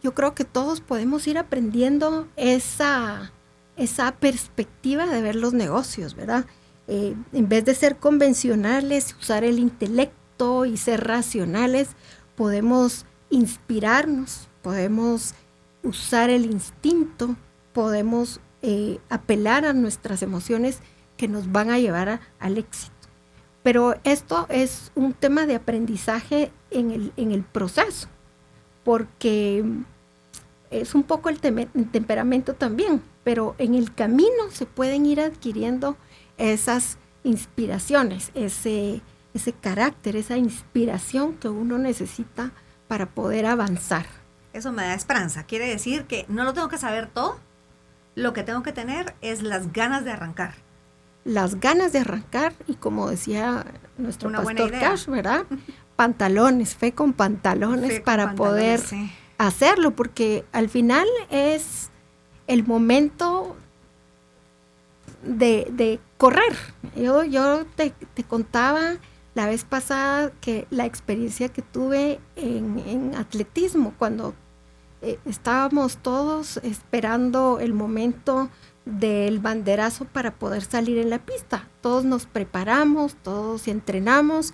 yo 0.03 0.15
creo 0.15 0.35
que 0.35 0.45
todos 0.45 0.81
podemos 0.81 1.27
ir 1.27 1.39
aprendiendo 1.39 2.29
esa, 2.37 3.33
esa 3.77 4.13
perspectiva 4.13 5.07
de 5.07 5.23
ver 5.23 5.37
los 5.37 5.53
negocios, 5.53 6.15
¿verdad? 6.15 6.45
Eh, 6.89 7.15
en 7.33 7.49
vez 7.49 7.65
de 7.65 7.75
ser 7.75 7.97
convencionales, 7.97 9.15
usar 9.21 9.45
el 9.45 9.59
intelecto 9.59 10.67
y 10.67 10.77
ser 10.77 11.07
racionales, 11.07 11.91
podemos 12.35 13.07
inspirarnos, 13.33 14.49
podemos 14.63 15.35
usar 15.83 16.31
el 16.31 16.45
instinto, 16.45 17.35
podemos 17.73 18.41
eh, 18.61 18.99
apelar 19.09 19.65
a 19.65 19.73
nuestras 19.73 20.23
emociones 20.23 20.81
que 21.17 21.29
nos 21.29 21.51
van 21.51 21.71
a 21.71 21.79
llevar 21.79 22.21
al 22.39 22.59
éxito. 22.59 22.93
Pero 23.63 23.95
esto 24.05 24.47
es 24.51 24.93
un 24.95 25.15
tema 25.15 25.47
de 25.47 25.55
aprendizaje 25.55 26.53
en 26.71 26.91
el, 26.91 27.13
en 27.17 27.33
el 27.33 27.43
proceso, 27.43 28.09
porque 28.85 29.65
es 30.71 30.95
un 30.95 31.03
poco 31.03 31.29
el, 31.31 31.41
temperamento 31.41 32.55
también, 32.55 33.03
pero 33.25 33.55
en 33.59 33.75
el 33.75 33.95
camino 33.95 34.51
se 34.51 34.67
pueden 34.67 35.07
ir 35.07 35.21
adquiriendo 35.21 35.97
esas 36.37 36.99
inspiraciones, 37.25 38.31
ese, 38.35 39.01
ese 39.33 39.53
carácter, 39.53 40.17
esa 40.17 40.37
inspiración 40.37 41.35
que 41.35 41.49
uno 41.49 41.79
necesita 41.79 42.53
para 42.93 43.07
poder 43.07 43.47
avanzar. 43.47 44.05
Eso 44.53 44.71
me 44.71 44.83
da 44.83 44.93
esperanza. 44.93 45.45
Quiere 45.45 45.67
decir 45.67 46.05
que 46.05 46.27
no 46.29 46.45
lo 46.45 46.53
tengo 46.53 46.69
que 46.69 46.77
saber 46.77 47.07
todo. 47.07 47.41
Lo 48.15 48.35
que 48.35 48.43
tengo 48.43 48.63
que 48.63 48.75
tener 48.75 49.15
es 49.23 49.41
las 49.41 49.73
ganas 49.73 50.05
de 50.05 50.11
arrancar. 50.11 50.57
Las 51.25 51.59
ganas 51.59 51.95
de 51.95 52.01
arrancar 52.01 52.53
y 52.67 52.75
como 52.75 53.09
decía 53.09 53.65
nuestro 53.97 54.31
pastor 54.31 54.73
Cash, 54.73 55.07
¿verdad? 55.07 55.47
pantalones, 55.97 56.77
fe 56.77 56.93
con 56.93 57.15
pantalones 57.15 58.01
para 58.01 58.35
poder 58.35 58.83
hacerlo, 59.39 59.93
porque 59.93 60.45
al 60.53 60.69
final 60.69 61.07
es 61.31 61.89
el 62.47 62.67
momento 62.67 63.57
de, 65.23 65.99
correr. 66.19 66.55
Yo, 66.95 67.25
yo 67.25 67.65
te, 67.75 67.95
te 68.13 68.23
contaba 68.23 68.99
la 69.35 69.47
vez 69.47 69.65
pasada 69.65 70.31
que 70.41 70.67
la 70.71 70.85
experiencia 70.85 71.49
que 71.49 71.63
tuve 71.63 72.21
en, 72.37 73.15
atletismo, 73.17 73.95
cuando 73.99 74.35
eh, 75.01 75.19
estábamos 75.25 75.97
todos 75.99 76.59
esperando 76.59 77.59
el 77.59 77.73
momento 77.73 78.51
del 78.85 79.39
banderazo 79.39 80.05
para 80.05 80.35
poder 80.35 80.63
salir 80.63 80.99
en 80.99 81.09
la 81.09 81.19
pista. 81.19 81.69
Todos 81.81 82.05
nos 82.05 82.27
preparamos, 82.27 83.15
todos 83.23 83.69
entrenamos, 83.69 84.53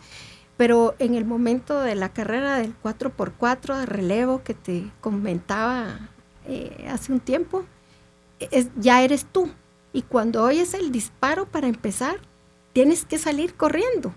pero 0.56 0.94
en 0.98 1.14
el 1.14 1.24
momento 1.24 1.80
de 1.80 1.94
la 1.94 2.10
carrera 2.10 2.56
del 2.56 2.74
4x4 2.80 3.78
de 3.78 3.86
relevo 3.86 4.42
que 4.44 4.54
te 4.54 4.90
comentaba 5.00 6.10
eh, 6.46 6.86
hace 6.88 7.12
un 7.12 7.20
tiempo, 7.20 7.64
ya 8.76 9.02
eres 9.02 9.24
tú. 9.24 9.50
Y 9.92 10.02
cuando 10.02 10.44
oyes 10.44 10.74
el 10.74 10.92
disparo 10.92 11.46
para 11.46 11.66
empezar, 11.66 12.20
tienes 12.72 13.04
que 13.04 13.18
salir 13.18 13.54
corriendo 13.54 14.14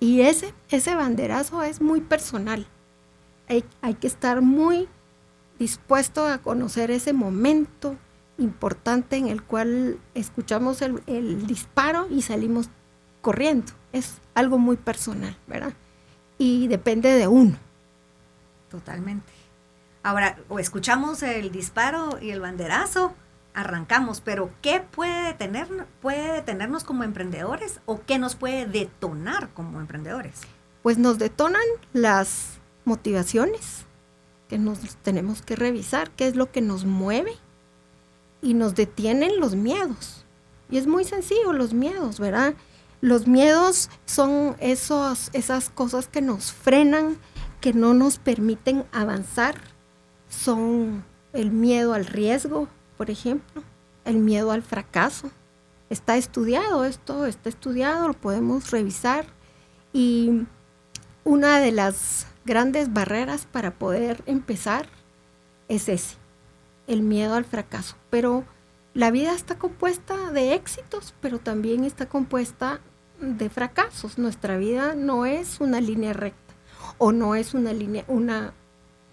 y 0.00 0.20
ese, 0.22 0.54
ese 0.70 0.94
banderazo 0.94 1.62
es 1.62 1.80
muy 1.80 2.00
personal. 2.00 2.66
Hay, 3.48 3.94
que 3.94 4.06
estar 4.06 4.42
muy 4.42 4.88
dispuesto 5.58 6.26
a 6.26 6.38
conocer 6.38 6.90
ese 6.90 7.12
momento 7.12 7.96
importante 8.36 9.16
en 9.16 9.28
el 9.28 9.42
cual 9.42 9.98
escuchamos 10.14 10.82
el, 10.82 11.02
el, 11.06 11.46
disparo 11.46 12.06
y 12.10 12.22
salimos 12.22 12.68
corriendo. 13.22 13.72
Es 13.92 14.18
algo 14.34 14.58
muy 14.58 14.76
personal, 14.76 15.36
¿verdad? 15.46 15.72
Y 16.36 16.68
depende 16.68 17.14
de 17.14 17.26
uno. 17.26 17.56
Totalmente. 18.70 19.32
Ahora, 20.02 20.38
o 20.48 20.58
escuchamos 20.58 21.22
el 21.22 21.50
disparo 21.50 22.18
y 22.20 22.30
el 22.30 22.40
banderazo, 22.40 23.14
arrancamos, 23.58 24.20
pero 24.20 24.50
¿qué 24.62 24.80
puede, 24.80 25.26
detener, 25.26 25.66
puede 26.00 26.32
detenernos 26.32 26.84
como 26.84 27.02
emprendedores 27.02 27.80
o 27.86 28.00
qué 28.06 28.18
nos 28.18 28.36
puede 28.36 28.66
detonar 28.66 29.50
como 29.52 29.80
emprendedores? 29.80 30.42
Pues 30.82 30.96
nos 30.96 31.18
detonan 31.18 31.62
las 31.92 32.60
motivaciones 32.84 33.84
que 34.48 34.58
nos 34.58 34.78
tenemos 35.02 35.42
que 35.42 35.56
revisar, 35.56 36.10
qué 36.12 36.28
es 36.28 36.36
lo 36.36 36.52
que 36.52 36.60
nos 36.60 36.84
mueve 36.84 37.32
y 38.40 38.54
nos 38.54 38.76
detienen 38.76 39.40
los 39.40 39.56
miedos. 39.56 40.24
Y 40.70 40.78
es 40.78 40.86
muy 40.86 41.04
sencillo 41.04 41.52
los 41.52 41.74
miedos, 41.74 42.20
¿verdad? 42.20 42.54
Los 43.00 43.26
miedos 43.26 43.90
son 44.06 44.56
esos, 44.60 45.30
esas 45.32 45.68
cosas 45.68 46.06
que 46.06 46.22
nos 46.22 46.52
frenan, 46.52 47.18
que 47.60 47.72
no 47.72 47.92
nos 47.92 48.18
permiten 48.18 48.84
avanzar. 48.92 49.56
Son 50.28 51.04
el 51.32 51.50
miedo 51.50 51.94
al 51.94 52.06
riesgo, 52.06 52.68
por 52.98 53.10
ejemplo, 53.10 53.62
el 54.04 54.18
miedo 54.18 54.50
al 54.50 54.62
fracaso. 54.62 55.30
Está 55.88 56.16
estudiado 56.18 56.84
esto, 56.84 57.24
está 57.24 57.48
estudiado, 57.48 58.08
lo 58.08 58.14
podemos 58.14 58.70
revisar. 58.70 59.24
Y 59.92 60.42
una 61.24 61.60
de 61.60 61.72
las 61.72 62.26
grandes 62.44 62.92
barreras 62.92 63.46
para 63.46 63.78
poder 63.78 64.22
empezar 64.26 64.88
es 65.68 65.88
ese, 65.88 66.16
el 66.88 67.02
miedo 67.02 67.36
al 67.36 67.44
fracaso. 67.44 67.96
Pero 68.10 68.44
la 68.92 69.10
vida 69.10 69.32
está 69.32 69.58
compuesta 69.58 70.32
de 70.32 70.54
éxitos, 70.54 71.14
pero 71.20 71.38
también 71.38 71.84
está 71.84 72.08
compuesta 72.08 72.80
de 73.20 73.48
fracasos. 73.48 74.18
Nuestra 74.18 74.58
vida 74.58 74.94
no 74.94 75.24
es 75.24 75.60
una 75.60 75.80
línea 75.80 76.12
recta 76.12 76.54
o 76.98 77.12
no 77.12 77.36
es 77.36 77.54
una 77.54 77.72
línea, 77.72 78.04
una, 78.08 78.52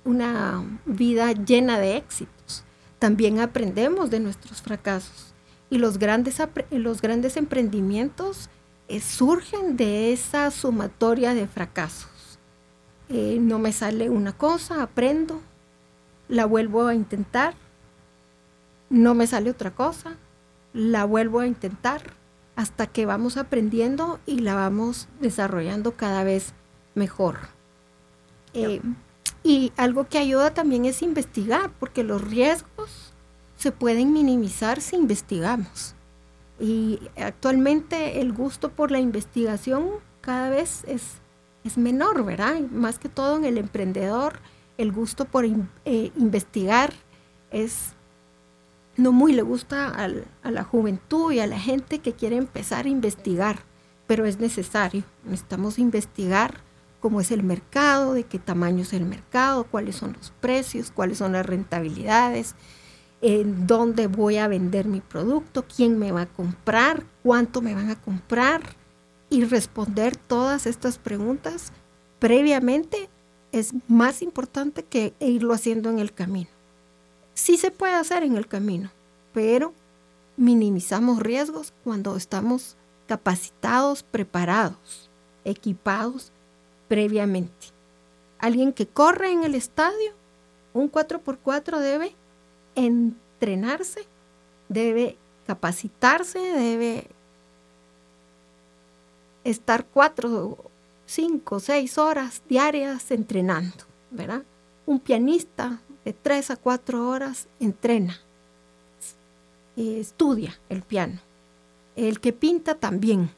una 0.03 0.63
vida 0.85 1.31
llena 1.33 1.79
de 1.79 1.97
éxitos 1.97 2.65
también 3.05 3.39
aprendemos 3.39 4.09
de 4.09 4.19
nuestros 4.19 4.63
fracasos. 4.63 5.35
Y 5.69 5.77
los 5.77 5.99
grandes, 5.99 6.41
los 6.71 7.03
grandes 7.03 7.37
emprendimientos 7.37 8.49
eh, 8.87 8.99
surgen 8.99 9.77
de 9.77 10.11
esa 10.11 10.49
sumatoria 10.49 11.35
de 11.35 11.45
fracasos. 11.45 12.39
Eh, 13.09 13.37
no 13.39 13.59
me 13.59 13.73
sale 13.73 14.09
una 14.09 14.33
cosa, 14.33 14.81
aprendo, 14.81 15.39
la 16.29 16.47
vuelvo 16.47 16.87
a 16.87 16.95
intentar, 16.95 17.53
no 18.89 19.13
me 19.13 19.27
sale 19.27 19.51
otra 19.51 19.69
cosa, 19.69 20.15
la 20.73 21.05
vuelvo 21.05 21.41
a 21.41 21.45
intentar, 21.45 22.01
hasta 22.55 22.87
que 22.87 23.05
vamos 23.05 23.37
aprendiendo 23.37 24.19
y 24.25 24.39
la 24.39 24.55
vamos 24.55 25.07
desarrollando 25.21 25.91
cada 25.91 26.23
vez 26.23 26.53
mejor. 26.95 27.37
Eh, 28.55 28.81
y 29.45 29.71
algo 29.77 30.09
que 30.09 30.17
ayuda 30.17 30.55
también 30.55 30.85
es 30.85 31.03
investigar, 31.03 31.71
porque 31.79 32.03
los 32.03 32.19
riesgos 32.19 33.13
se 33.57 33.71
pueden 33.71 34.11
minimizar 34.11 34.81
si 34.81 34.95
investigamos. 34.95 35.93
Y 36.59 36.99
actualmente 37.15 38.21
el 38.21 38.33
gusto 38.33 38.71
por 38.71 38.89
la 38.89 38.99
investigación 38.99 39.89
cada 40.21 40.49
vez 40.49 40.83
es, 40.87 41.03
es 41.63 41.77
menor, 41.77 42.25
¿verdad? 42.25 42.59
más 42.71 42.97
que 42.97 43.07
todo 43.07 43.37
en 43.37 43.45
el 43.45 43.59
emprendedor, 43.59 44.39
el 44.79 44.91
gusto 44.91 45.25
por 45.25 45.45
eh, 45.45 46.11
investigar 46.17 46.91
es 47.51 47.93
no 48.97 49.11
muy 49.11 49.31
le 49.31 49.43
gusta 49.43 49.89
a 49.89 50.51
la 50.51 50.63
juventud 50.63 51.31
y 51.31 51.39
a 51.39 51.45
la 51.45 51.59
gente 51.59 51.99
que 51.99 52.13
quiere 52.13 52.37
empezar 52.37 52.85
a 52.85 52.89
investigar, 52.89 53.59
pero 54.07 54.25
es 54.25 54.39
necesario. 54.39 55.03
Necesitamos 55.23 55.77
investigar 55.77 56.64
cómo 57.05 57.21
es 57.21 57.29
el 57.29 57.43
mercado, 57.43 58.15
de 58.15 58.23
qué 58.23 58.39
tamaño 58.39 58.81
es 58.81 58.91
el 58.91 59.05
mercado, 59.05 59.65
cuáles 59.65 59.95
son 59.95 60.13
los 60.13 60.31
precios, 60.41 60.89
cuáles 60.89 61.19
son 61.19 61.33
las 61.33 61.45
rentabilidades, 61.45 62.55
en 63.21 63.67
dónde 63.67 64.07
voy 64.07 64.37
a 64.37 64.47
vender 64.47 64.87
mi 64.87 65.01
producto, 65.01 65.65
quién 65.67 65.99
me 65.99 66.11
va 66.11 66.21
a 66.21 66.33
comprar, 66.33 67.05
cuánto 67.21 67.61
me 67.61 67.75
van 67.75 67.91
a 67.91 68.01
comprar 68.01 68.63
y 69.29 69.43
responder 69.45 70.15
todas 70.15 70.65
estas 70.65 70.97
preguntas 70.97 71.71
previamente 72.17 73.07
es 73.51 73.75
más 73.87 74.23
importante 74.23 74.81
que 74.81 75.13
irlo 75.19 75.53
haciendo 75.53 75.91
en 75.91 75.99
el 75.99 76.11
camino. 76.11 76.49
Sí 77.35 77.57
se 77.57 77.69
puede 77.69 77.93
hacer 77.93 78.23
en 78.23 78.35
el 78.35 78.47
camino, 78.47 78.89
pero 79.31 79.75
minimizamos 80.37 81.19
riesgos 81.19 81.71
cuando 81.83 82.15
estamos 82.15 82.77
capacitados, 83.05 84.01
preparados, 84.01 85.11
equipados 85.43 86.31
previamente. 86.87 87.67
Alguien 88.39 88.73
que 88.73 88.87
corre 88.87 89.31
en 89.31 89.43
el 89.43 89.55
estadio, 89.55 90.13
un 90.73 90.91
4x4 90.91 91.79
debe 91.79 92.15
entrenarse, 92.75 94.05
debe 94.69 95.17
capacitarse, 95.45 96.39
debe 96.39 97.07
estar 99.43 99.85
cuatro 99.85 100.57
cinco, 101.05 101.59
seis 101.59 101.97
horas 101.97 102.41
diarias 102.49 103.11
entrenando, 103.11 103.85
¿verdad? 104.11 104.43
Un 104.85 104.99
pianista 104.99 105.81
de 106.03 106.13
tres 106.13 106.51
a 106.51 106.55
cuatro 106.55 107.09
horas 107.09 107.47
entrena, 107.59 108.19
estudia 109.75 110.59
el 110.69 110.81
piano. 110.81 111.19
El 111.95 112.19
que 112.19 112.33
pinta 112.33 112.75
también. 112.75 113.29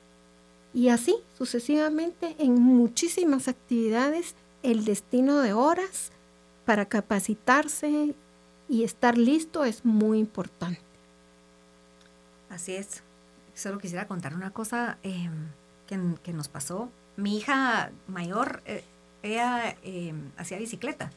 Y 0.77 0.89
así 0.89 1.15
sucesivamente 1.35 2.35
en 2.37 2.61
muchísimas 2.61 3.47
actividades 3.47 4.35
el 4.61 4.85
destino 4.85 5.39
de 5.39 5.51
horas 5.51 6.11
para 6.67 6.85
capacitarse 6.85 8.13
y 8.69 8.83
estar 8.83 9.17
listo 9.17 9.65
es 9.65 9.85
muy 9.85 10.19
importante. 10.19 10.79
Así 12.51 12.75
es. 12.75 13.01
Solo 13.55 13.79
quisiera 13.79 14.07
contar 14.07 14.35
una 14.35 14.51
cosa 14.51 14.99
em, 15.01 15.47
que, 15.87 16.31
nos 16.31 16.47
pasó 16.47 16.91
mi 17.15 17.37
hija 17.37 17.89
mayor, 18.07 18.61
eh, 18.67 18.83
ella 19.23 19.75
eh, 19.81 20.13
hacía 20.37 20.59
bicicleta. 20.59 21.09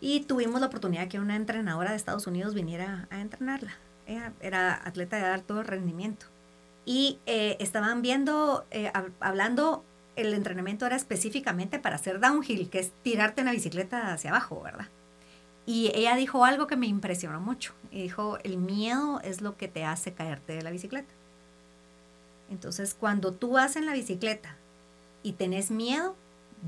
Y 0.00 0.22
tuvimos 0.22 0.60
la 0.60 0.66
oportunidad 0.66 1.06
que 1.06 1.20
una 1.20 1.36
entrenadora 1.36 1.90
de 1.90 1.96
Estados 1.96 2.26
Unidos 2.26 2.54
viniera 2.54 3.06
a 3.10 3.20
entrenarla. 3.20 3.76
Ella 4.08 4.32
era 4.40 4.74
atleta 4.84 5.18
de 5.18 5.26
alto 5.26 5.62
rendimiento. 5.62 6.26
Y 6.84 7.18
eh, 7.26 7.56
estaban 7.60 8.02
viendo, 8.02 8.66
hablando, 9.20 9.84
el 10.16 10.34
entrenamiento 10.34 10.86
era 10.86 10.96
específicamente 10.96 11.78
para 11.78 11.96
hacer 11.96 12.20
downhill, 12.20 12.68
que 12.70 12.80
es 12.80 12.92
tirarte 13.02 13.42
una 13.42 13.52
bicicleta 13.52 14.12
hacia 14.12 14.30
abajo, 14.30 14.60
¿verdad? 14.62 14.88
Y 15.66 15.92
ella 15.94 16.16
dijo 16.16 16.44
algo 16.44 16.66
que 16.66 16.76
me 16.76 16.86
impresionó 16.86 17.40
mucho. 17.40 17.74
Dijo, 17.90 18.38
el 18.42 18.56
miedo 18.56 19.20
es 19.22 19.40
lo 19.40 19.56
que 19.56 19.68
te 19.68 19.84
hace 19.84 20.12
caerte 20.12 20.54
de 20.54 20.62
la 20.62 20.70
bicicleta. 20.70 21.12
Entonces, 22.50 22.94
cuando 22.94 23.32
tú 23.32 23.52
vas 23.52 23.76
en 23.76 23.86
la 23.86 23.92
bicicleta 23.92 24.56
y 25.22 25.34
tenés 25.34 25.70
miedo, 25.70 26.16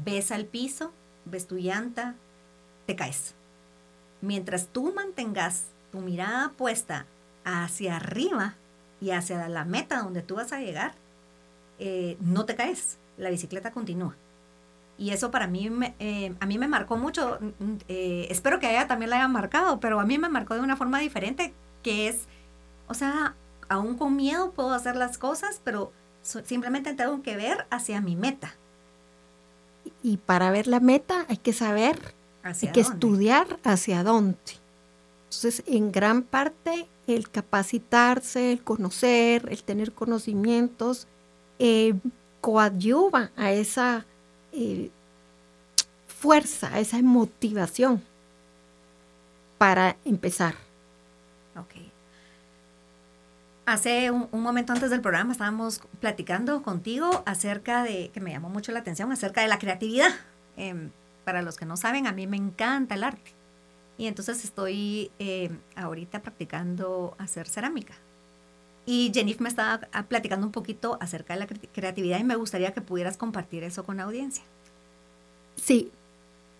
ves 0.04 0.31
al 0.31 0.45
piso, 0.45 0.92
ves 1.25 1.47
tu 1.47 1.57
llanta, 1.57 2.14
te 2.87 2.95
caes. 2.95 3.35
Mientras 4.21 4.69
tú 4.69 4.92
mantengas 4.95 5.64
tu 5.90 6.00
mirada 6.00 6.52
puesta 6.57 7.07
hacia 7.45 7.97
arriba 7.97 8.54
y 9.02 9.10
hacia 9.10 9.49
la 9.49 9.65
meta 9.65 10.00
donde 10.00 10.23
tú 10.23 10.36
vas 10.36 10.52
a 10.52 10.60
llegar, 10.60 10.93
eh, 11.80 12.17
no 12.21 12.45
te 12.45 12.54
caes, 12.54 12.99
la 13.17 13.30
bicicleta 13.30 13.73
continúa. 13.73 14.15
Y 14.97 15.10
eso 15.10 15.32
para 15.32 15.49
mí, 15.49 15.69
eh, 15.99 16.34
a 16.38 16.47
mí 16.47 16.56
me 16.56 16.69
marcó 16.69 16.97
mucho, 16.97 17.41
eh, 17.88 18.28
espero 18.30 18.60
que 18.60 18.67
a 18.67 18.71
ella 18.71 18.86
también 18.86 19.10
la 19.10 19.17
haya 19.17 19.26
marcado, 19.26 19.80
pero 19.80 19.99
a 19.99 20.04
mí 20.04 20.19
me 20.19 20.28
marcó 20.28 20.54
de 20.54 20.60
una 20.60 20.76
forma 20.76 21.00
diferente, 21.00 21.52
que 21.82 22.08
es, 22.08 22.26
o 22.86 22.95
sea, 22.95 23.34
aún 23.69 23.97
con 23.97 24.15
miedo 24.15 24.52
puedo 24.52 24.73
hacer 24.73 24.95
las 24.95 25.19
cosas, 25.19 25.60
pero 25.65 25.93
simplemente 26.23 26.95
tengo 26.95 27.23
que 27.23 27.36
ver 27.36 27.67
hacia 27.71 28.00
mi 28.00 28.15
meta. 28.15 28.54
Y 30.04 30.19
para 30.19 30.52
ver 30.52 30.69
la 30.69 30.78
meta 30.78 31.26
hay 31.28 31.38
que 31.38 31.52
saber, 31.52 32.15
hay 32.45 32.69
que 32.69 32.80
estudiar 32.80 33.58
hacia 33.65 34.04
dónde. 34.04 34.38
Entonces, 35.25 35.65
en 35.67 35.91
gran 35.91 36.23
parte, 36.23 36.86
el 37.06 37.30
capacitarse, 37.30 38.52
el 38.52 38.62
conocer, 38.62 39.49
el 39.50 39.62
tener 39.62 39.93
conocimientos, 39.93 41.06
eh, 41.58 41.95
coadyuva 42.41 43.30
a 43.36 43.52
esa 43.52 44.04
eh, 44.52 44.91
fuerza, 46.06 46.75
a 46.75 46.80
esa 46.80 47.00
motivación 47.02 48.02
para 49.58 49.97
empezar. 50.04 50.54
Ok. 51.56 51.75
Hace 53.65 54.10
un, 54.10 54.28
momento 54.32 54.73
antes 54.73 54.91
del 54.91 55.00
programa 55.00 55.32
estábamos 55.32 55.80
platicando 56.00 56.62
contigo 56.62 57.23
acerca 57.26 57.84
de, 57.84 58.10
que 58.12 58.21
me 58.21 58.32
llamó 58.32 58.49
mucho 58.50 58.73
la 58.73 58.80
atención, 58.80 59.12
acerca 59.12 59.41
de 59.41 59.49
la 59.49 59.58
creatividad. 59.58 60.10
Em, 60.56 60.91
para 61.25 61.43
los 61.43 61.56
que 61.56 61.65
no 61.65 61.76
saben, 61.76 62.08
a 62.08 62.12
mí 62.12 62.26
me 62.26 62.36
encanta 62.36 62.97
el 62.97 63.04
arte. 63.04 63.32
Y 64.02 64.08
entonces 64.08 64.43
estoy 64.43 65.12
em, 65.21 65.60
ahorita 65.76 66.23
practicando 66.23 67.15
hacer 67.19 67.49
cerámica. 67.49 67.95
Y 68.84 69.12
Jennifer 69.15 69.43
me 69.43 69.49
estaba 69.49 69.86
ah, 69.93 70.06
platicando 70.08 70.45
un 70.45 70.50
poquito 70.50 70.99
acerca 71.00 71.34
de 71.34 71.38
la 71.38 71.47
creatividad 71.47 72.19
y 72.19 72.25
me 72.25 72.34
gustaría 72.34 72.73
que 72.73 72.80
pudieras 72.80 73.17
compartir 73.17 73.62
eso 73.62 73.84
con 73.84 73.99
la 73.99 74.02
audiencia. 74.02 74.43
Sí, 75.54 75.93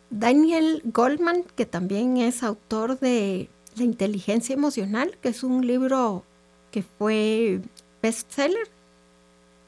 Daniel 0.09 0.83
Goldman, 0.85 1.43
que 1.57 1.67
también 1.67 2.17
es 2.17 2.45
autor 2.45 3.01
de 3.01 3.49
La 3.75 3.83
inteligencia 3.83 4.55
emocional, 4.55 5.19
que 5.21 5.31
es 5.31 5.43
un 5.43 5.67
libro 5.67 6.23
que 6.71 6.85
fue 6.85 7.61
bestseller, 8.01 8.69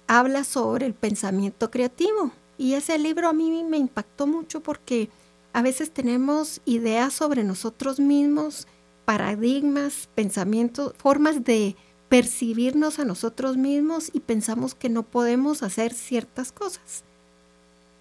habla 0.06 0.44
sobre 0.44 0.86
el 0.86 0.94
pensamiento 0.94 1.72
creativo. 1.72 2.30
Y 2.56 2.74
ese 2.74 3.00
libro 3.00 3.28
a 3.28 3.32
mí 3.32 3.64
me 3.64 3.78
impactó 3.78 4.28
mucho 4.28 4.60
porque 4.60 5.08
a 5.54 5.62
veces 5.62 5.92
tenemos 5.92 6.60
ideas 6.64 7.14
sobre 7.14 7.44
nosotros 7.44 8.00
mismos, 8.00 8.66
paradigmas, 9.04 10.08
pensamientos, 10.16 10.94
formas 10.98 11.44
de 11.44 11.76
percibirnos 12.08 12.98
a 12.98 13.04
nosotros 13.04 13.56
mismos 13.56 14.10
y 14.12 14.18
pensamos 14.18 14.74
que 14.74 14.88
no 14.88 15.04
podemos 15.04 15.62
hacer 15.62 15.94
ciertas 15.94 16.50
cosas. 16.50 17.04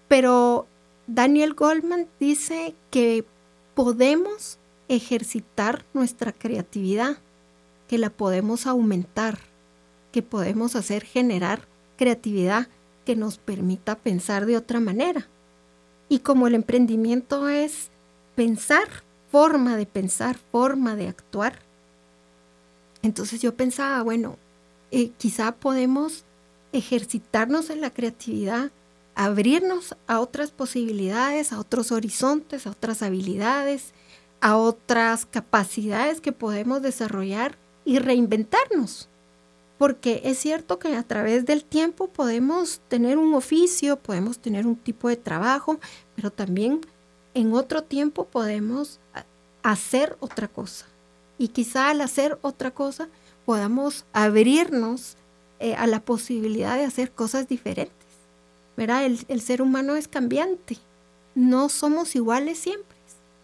Pero 0.08 0.66
Daniel 1.06 1.54
Goldman 1.54 2.08
dice 2.18 2.74
que 2.90 3.24
podemos 3.76 4.58
ejercitar 4.88 5.84
nuestra 5.94 6.32
creatividad 6.32 7.18
que 7.86 7.98
la 7.98 8.10
podemos 8.10 8.66
aumentar, 8.66 9.38
que 10.10 10.22
podemos 10.22 10.74
hacer 10.74 11.04
generar 11.04 11.68
creatividad 11.96 12.66
que 13.04 13.14
nos 13.14 13.38
permita 13.38 13.94
pensar 13.94 14.44
de 14.44 14.56
otra 14.56 14.80
manera. 14.80 15.28
Y 16.08 16.20
como 16.20 16.46
el 16.46 16.54
emprendimiento 16.54 17.48
es 17.48 17.90
pensar, 18.34 18.88
forma 19.30 19.76
de 19.76 19.86
pensar, 19.86 20.36
forma 20.50 20.96
de 20.96 21.08
actuar, 21.08 21.58
entonces 23.04 23.42
yo 23.42 23.54
pensaba, 23.54 24.02
bueno, 24.02 24.38
eh, 24.90 25.10
quizá 25.18 25.52
podemos 25.52 26.24
ejercitarnos 26.72 27.68
en 27.68 27.82
la 27.82 27.90
creatividad, 27.90 28.70
abrirnos 29.14 29.94
a 30.06 30.20
otras 30.20 30.50
posibilidades, 30.50 31.52
a 31.52 31.60
otros 31.60 31.92
horizontes, 31.92 32.66
a 32.66 32.70
otras 32.70 33.02
habilidades, 33.02 33.92
a 34.40 34.56
otras 34.56 35.26
capacidades 35.26 36.22
que 36.22 36.32
podemos 36.32 36.80
desarrollar 36.80 37.58
y 37.84 37.98
reinventarnos. 37.98 39.10
Porque 39.78 40.22
es 40.24 40.38
cierto 40.38 40.78
que 40.78 40.94
a 40.96 41.02
través 41.02 41.46
del 41.46 41.64
tiempo 41.64 42.08
podemos 42.08 42.80
tener 42.88 43.18
un 43.18 43.34
oficio, 43.34 43.96
podemos 43.96 44.38
tener 44.38 44.66
un 44.66 44.76
tipo 44.76 45.08
de 45.08 45.16
trabajo, 45.16 45.78
pero 46.14 46.30
también 46.30 46.80
en 47.34 47.52
otro 47.52 47.82
tiempo 47.82 48.24
podemos 48.26 49.00
hacer 49.62 50.16
otra 50.20 50.48
cosa. 50.48 50.86
Y 51.38 51.48
quizá 51.48 51.90
al 51.90 52.00
hacer 52.00 52.38
otra 52.42 52.70
cosa 52.70 53.08
podamos 53.44 54.04
abrirnos 54.12 55.16
eh, 55.58 55.74
a 55.74 55.86
la 55.86 56.00
posibilidad 56.00 56.76
de 56.76 56.84
hacer 56.84 57.10
cosas 57.10 57.48
diferentes. 57.48 57.94
¿Verdad? 58.76 59.04
El, 59.04 59.24
el 59.28 59.40
ser 59.40 59.62
humano 59.62 59.96
es 59.96 60.08
cambiante. 60.08 60.78
No 61.34 61.68
somos 61.68 62.14
iguales 62.14 62.58
siempre, 62.58 62.96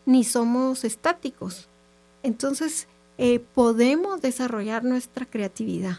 ni 0.06 0.24
somos 0.24 0.84
estáticos. 0.84 1.68
Entonces, 2.22 2.86
eh, 3.22 3.38
podemos 3.38 4.22
desarrollar 4.22 4.82
nuestra 4.82 5.26
creatividad, 5.26 5.98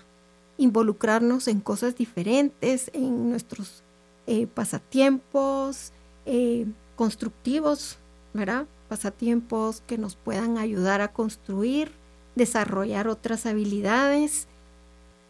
involucrarnos 0.61 1.47
en 1.47 1.59
cosas 1.59 1.95
diferentes, 1.95 2.91
en 2.93 3.29
nuestros 3.29 3.83
eh, 4.27 4.47
pasatiempos 4.47 5.91
eh, 6.25 6.65
constructivos, 6.95 7.97
¿verdad? 8.33 8.67
Pasatiempos 8.89 9.81
que 9.87 9.97
nos 9.97 10.15
puedan 10.15 10.57
ayudar 10.57 11.01
a 11.01 11.11
construir, 11.11 11.91
desarrollar 12.35 13.07
otras 13.07 13.45
habilidades. 13.45 14.47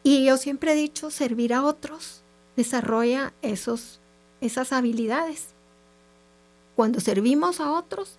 Y 0.04 0.26
yo 0.26 0.38
siempre 0.38 0.74
he 0.74 0.76
dicho, 0.76 1.12
servir 1.12 1.54
a 1.54 1.63
otros 1.63 2.22
desarrolla 2.56 3.34
esos, 3.41 4.00
esas 4.39 4.72
habilidades. 4.72 5.48
Cuando 6.76 7.00
servimos 7.00 7.60
a 7.60 7.72
otros 7.72 8.17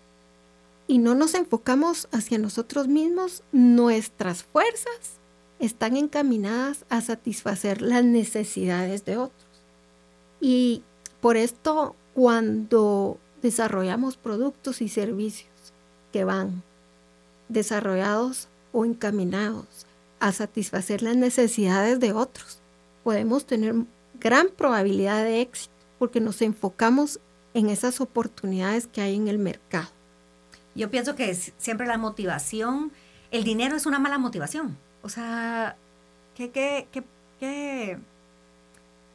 y 0.86 0.98
no 0.98 1.14
nos 1.14 1.34
enfocamos 1.34 2.08
hacia 2.12 2.38
nosotros 2.38 2.88
mismos, 2.88 3.42
nuestras 3.52 4.42
fuerzas 4.42 5.21
están 5.62 5.96
encaminadas 5.96 6.84
a 6.88 7.00
satisfacer 7.00 7.82
las 7.82 8.04
necesidades 8.04 9.04
de 9.04 9.16
otros. 9.16 9.46
Y 10.40 10.82
por 11.20 11.36
esto, 11.36 11.94
cuando 12.14 13.16
desarrollamos 13.42 14.16
productos 14.16 14.82
y 14.82 14.88
servicios 14.88 15.52
que 16.12 16.24
van 16.24 16.64
desarrollados 17.48 18.48
o 18.72 18.84
encaminados 18.84 19.86
a 20.18 20.32
satisfacer 20.32 21.00
las 21.00 21.16
necesidades 21.16 22.00
de 22.00 22.12
otros, 22.12 22.58
podemos 23.04 23.46
tener 23.46 23.76
gran 24.18 24.48
probabilidad 24.48 25.22
de 25.22 25.42
éxito 25.42 25.72
porque 26.00 26.20
nos 26.20 26.42
enfocamos 26.42 27.20
en 27.54 27.70
esas 27.70 28.00
oportunidades 28.00 28.88
que 28.88 29.00
hay 29.00 29.14
en 29.14 29.28
el 29.28 29.38
mercado. 29.38 29.90
Yo 30.74 30.90
pienso 30.90 31.14
que 31.14 31.32
siempre 31.34 31.86
la 31.86 31.98
motivación, 31.98 32.90
el 33.30 33.44
dinero 33.44 33.76
es 33.76 33.86
una 33.86 34.00
mala 34.00 34.18
motivación. 34.18 34.76
O 35.02 35.08
sea, 35.08 35.76
qué, 36.34 36.50
qué, 36.50 36.86
qué, 37.40 37.98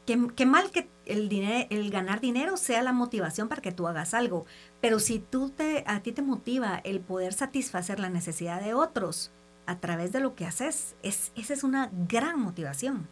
qué, 0.05 0.45
mal 0.45 0.71
que 0.71 0.87
el, 1.05 1.29
dinero, 1.29 1.67
el 1.69 1.89
ganar 1.89 2.21
dinero 2.21 2.57
sea 2.57 2.81
la 2.81 2.91
motivación 2.91 3.47
para 3.47 3.61
que 3.61 3.71
tú 3.71 3.87
hagas 3.87 4.13
algo. 4.13 4.45
Pero 4.81 4.99
si 4.99 5.19
tú 5.19 5.49
te, 5.49 5.83
a 5.87 6.01
ti 6.01 6.11
te 6.11 6.21
motiva 6.21 6.77
el 6.83 6.99
poder 6.99 7.33
satisfacer 7.33 7.99
la 7.99 8.09
necesidad 8.09 8.61
de 8.61 8.73
otros 8.73 9.31
a 9.65 9.79
través 9.79 10.11
de 10.11 10.19
lo 10.19 10.35
que 10.35 10.45
haces, 10.45 10.95
es, 11.03 11.31
esa 11.35 11.53
es 11.53 11.63
una 11.63 11.89
gran 12.07 12.39
motivación. 12.39 13.07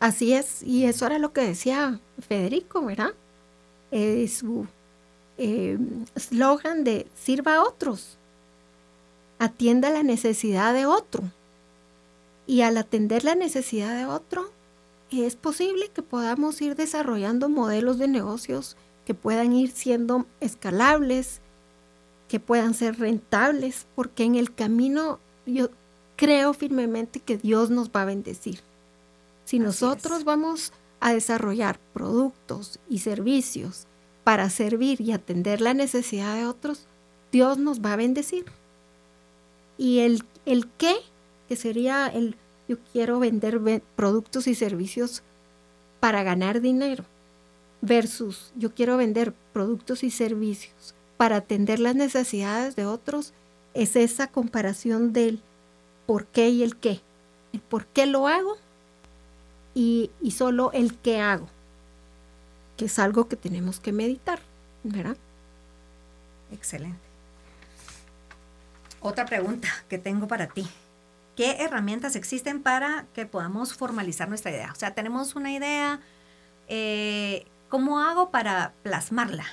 Así 0.00 0.34
es, 0.34 0.62
y 0.62 0.84
eso 0.84 1.06
era 1.06 1.18
lo 1.18 1.32
que 1.32 1.42
decía 1.42 2.00
Federico, 2.28 2.84
¿verdad? 2.84 3.14
Eh, 3.90 4.28
su 4.28 4.66
eslogan 5.36 6.84
de 6.84 7.06
sirva 7.14 7.56
a 7.56 7.62
otros, 7.62 8.18
atienda 9.38 9.90
la 9.90 10.02
necesidad 10.02 10.74
de 10.74 10.86
otro. 10.86 11.24
Y 12.46 12.60
al 12.60 12.76
atender 12.76 13.24
la 13.24 13.34
necesidad 13.34 13.96
de 13.96 14.06
otro, 14.06 14.50
es 15.22 15.36
posible 15.36 15.88
que 15.88 16.02
podamos 16.02 16.60
ir 16.60 16.74
desarrollando 16.74 17.48
modelos 17.48 17.98
de 17.98 18.08
negocios 18.08 18.76
que 19.06 19.14
puedan 19.14 19.52
ir 19.52 19.70
siendo 19.70 20.26
escalables, 20.40 21.40
que 22.28 22.40
puedan 22.40 22.74
ser 22.74 22.98
rentables, 22.98 23.86
porque 23.94 24.24
en 24.24 24.34
el 24.34 24.54
camino 24.54 25.20
yo 25.46 25.68
creo 26.16 26.54
firmemente 26.54 27.20
que 27.20 27.36
Dios 27.36 27.70
nos 27.70 27.90
va 27.90 28.02
a 28.02 28.06
bendecir. 28.06 28.60
Si 29.44 29.58
nosotros 29.58 30.24
vamos 30.24 30.72
a 31.00 31.12
desarrollar 31.12 31.78
productos 31.92 32.78
y 32.88 33.00
servicios 33.00 33.86
para 34.24 34.48
servir 34.48 35.02
y 35.02 35.12
atender 35.12 35.60
la 35.60 35.74
necesidad 35.74 36.34
de 36.34 36.46
otros, 36.46 36.86
Dios 37.30 37.58
nos 37.58 37.82
va 37.82 37.92
a 37.92 37.96
bendecir. 37.96 38.46
Y 39.76 39.98
el, 39.98 40.24
el 40.46 40.66
qué 40.78 40.94
que 41.54 41.60
sería 41.60 42.08
el 42.08 42.34
yo 42.66 42.78
quiero 42.92 43.20
vender 43.20 43.60
productos 43.94 44.48
y 44.48 44.56
servicios 44.56 45.22
para 46.00 46.24
ganar 46.24 46.60
dinero 46.60 47.04
versus 47.80 48.50
yo 48.56 48.74
quiero 48.74 48.96
vender 48.96 49.32
productos 49.52 50.02
y 50.02 50.10
servicios 50.10 50.96
para 51.16 51.36
atender 51.36 51.78
las 51.78 51.94
necesidades 51.94 52.74
de 52.74 52.86
otros, 52.86 53.32
es 53.72 53.94
esa 53.94 54.26
comparación 54.26 55.12
del 55.12 55.40
por 56.06 56.26
qué 56.26 56.48
y 56.48 56.64
el 56.64 56.76
qué. 56.76 57.00
El 57.52 57.60
por 57.60 57.86
qué 57.86 58.06
lo 58.06 58.26
hago 58.26 58.56
y, 59.76 60.10
y 60.20 60.32
solo 60.32 60.72
el 60.72 60.96
qué 60.96 61.20
hago, 61.20 61.46
que 62.76 62.86
es 62.86 62.98
algo 62.98 63.28
que 63.28 63.36
tenemos 63.36 63.78
que 63.78 63.92
meditar, 63.92 64.40
¿verdad? 64.82 65.16
Excelente. 66.50 66.98
Otra 69.00 69.24
pregunta 69.24 69.68
que 69.88 69.98
tengo 69.98 70.26
para 70.26 70.48
ti. 70.48 70.66
¿Qué 71.36 71.62
herramientas 71.62 72.14
existen 72.14 72.62
para 72.62 73.06
que 73.12 73.26
podamos 73.26 73.74
formalizar 73.74 74.28
nuestra 74.28 74.52
idea? 74.52 74.70
O 74.72 74.76
sea, 74.76 74.94
tenemos 74.94 75.34
una 75.34 75.52
idea, 75.52 76.00
eh, 76.68 77.46
¿cómo 77.68 78.00
hago 78.00 78.30
para 78.30 78.72
plasmarla? 78.84 79.44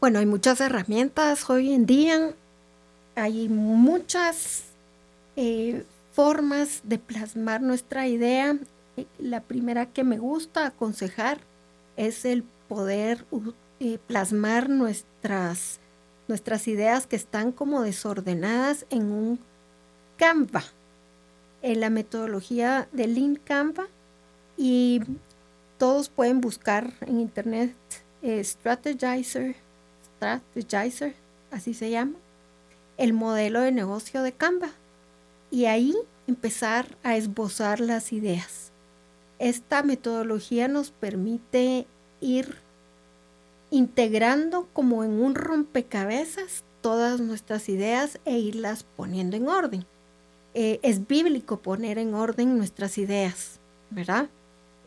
Bueno, 0.00 0.20
hay 0.20 0.26
muchas 0.26 0.60
herramientas 0.60 1.48
hoy 1.50 1.72
en 1.72 1.86
día, 1.86 2.34
hay 3.16 3.48
muchas 3.48 4.64
eh, 5.36 5.84
formas 6.12 6.82
de 6.84 6.98
plasmar 6.98 7.60
nuestra 7.60 8.06
idea. 8.06 8.56
La 9.18 9.40
primera 9.40 9.86
que 9.86 10.04
me 10.04 10.18
gusta 10.18 10.66
aconsejar 10.66 11.38
es 11.96 12.24
el 12.24 12.44
poder 12.68 13.24
eh, 13.80 13.98
plasmar 14.06 14.68
nuestras, 14.68 15.80
nuestras 16.28 16.68
ideas 16.68 17.06
que 17.06 17.16
están 17.16 17.50
como 17.50 17.82
desordenadas 17.82 18.86
en 18.90 19.10
un 19.10 19.51
Canva, 20.22 20.62
en 21.62 21.80
la 21.80 21.90
metodología 21.90 22.88
de 22.92 23.08
Lean 23.08 23.34
Canva 23.34 23.88
y 24.56 25.00
todos 25.78 26.10
pueden 26.10 26.40
buscar 26.40 26.92
en 27.00 27.18
internet 27.18 27.74
eh, 28.22 28.38
Strategizer, 28.44 29.56
Strategizer, 30.04 31.16
así 31.50 31.74
se 31.74 31.90
llama, 31.90 32.14
el 32.98 33.14
modelo 33.14 33.62
de 33.62 33.72
negocio 33.72 34.22
de 34.22 34.30
Canva 34.30 34.68
y 35.50 35.64
ahí 35.64 35.92
empezar 36.28 36.96
a 37.02 37.16
esbozar 37.16 37.80
las 37.80 38.12
ideas. 38.12 38.70
Esta 39.40 39.82
metodología 39.82 40.68
nos 40.68 40.92
permite 40.92 41.88
ir 42.20 42.58
integrando 43.72 44.68
como 44.72 45.02
en 45.02 45.20
un 45.20 45.34
rompecabezas 45.34 46.62
todas 46.80 47.18
nuestras 47.18 47.68
ideas 47.68 48.20
e 48.24 48.38
irlas 48.38 48.84
poniendo 48.84 49.36
en 49.36 49.48
orden. 49.48 49.84
Eh, 50.54 50.80
es 50.82 51.06
bíblico 51.06 51.58
poner 51.58 51.98
en 51.98 52.14
orden 52.14 52.56
nuestras 52.58 52.98
ideas, 52.98 53.58
¿verdad? 53.90 54.28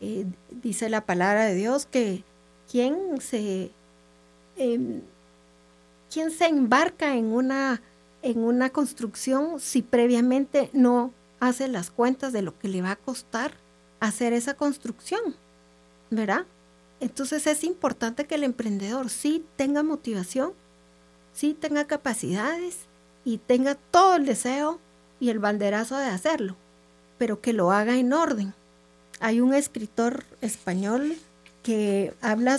Eh, 0.00 0.26
dice 0.50 0.88
la 0.88 1.04
palabra 1.04 1.46
de 1.46 1.54
Dios 1.54 1.86
que 1.86 2.22
quien 2.70 3.20
se, 3.20 3.72
em, 4.56 5.00
quien 6.12 6.30
se 6.30 6.46
embarca 6.46 7.16
en 7.16 7.26
una, 7.26 7.82
en 8.22 8.38
una 8.44 8.70
construcción 8.70 9.58
si 9.58 9.82
previamente 9.82 10.70
no 10.72 11.12
hace 11.40 11.68
las 11.68 11.90
cuentas 11.90 12.32
de 12.32 12.42
lo 12.42 12.58
que 12.58 12.68
le 12.68 12.82
va 12.82 12.92
a 12.92 12.96
costar 12.96 13.52
hacer 14.00 14.32
esa 14.32 14.54
construcción, 14.54 15.34
¿verdad? 16.10 16.46
Entonces 17.00 17.46
es 17.46 17.64
importante 17.64 18.26
que 18.26 18.36
el 18.36 18.44
emprendedor 18.44 19.10
sí 19.10 19.44
tenga 19.56 19.82
motivación, 19.82 20.52
sí 21.32 21.54
tenga 21.54 21.86
capacidades 21.86 22.86
y 23.24 23.38
tenga 23.38 23.74
todo 23.74 24.16
el 24.16 24.26
deseo 24.26 24.80
y 25.20 25.30
el 25.30 25.38
banderazo 25.38 25.96
de 25.96 26.06
hacerlo, 26.06 26.56
pero 27.18 27.40
que 27.40 27.52
lo 27.52 27.72
haga 27.72 27.96
en 27.96 28.12
orden. 28.12 28.54
Hay 29.20 29.40
un 29.40 29.54
escritor 29.54 30.24
español 30.40 31.16
que 31.62 32.14
habla, 32.20 32.58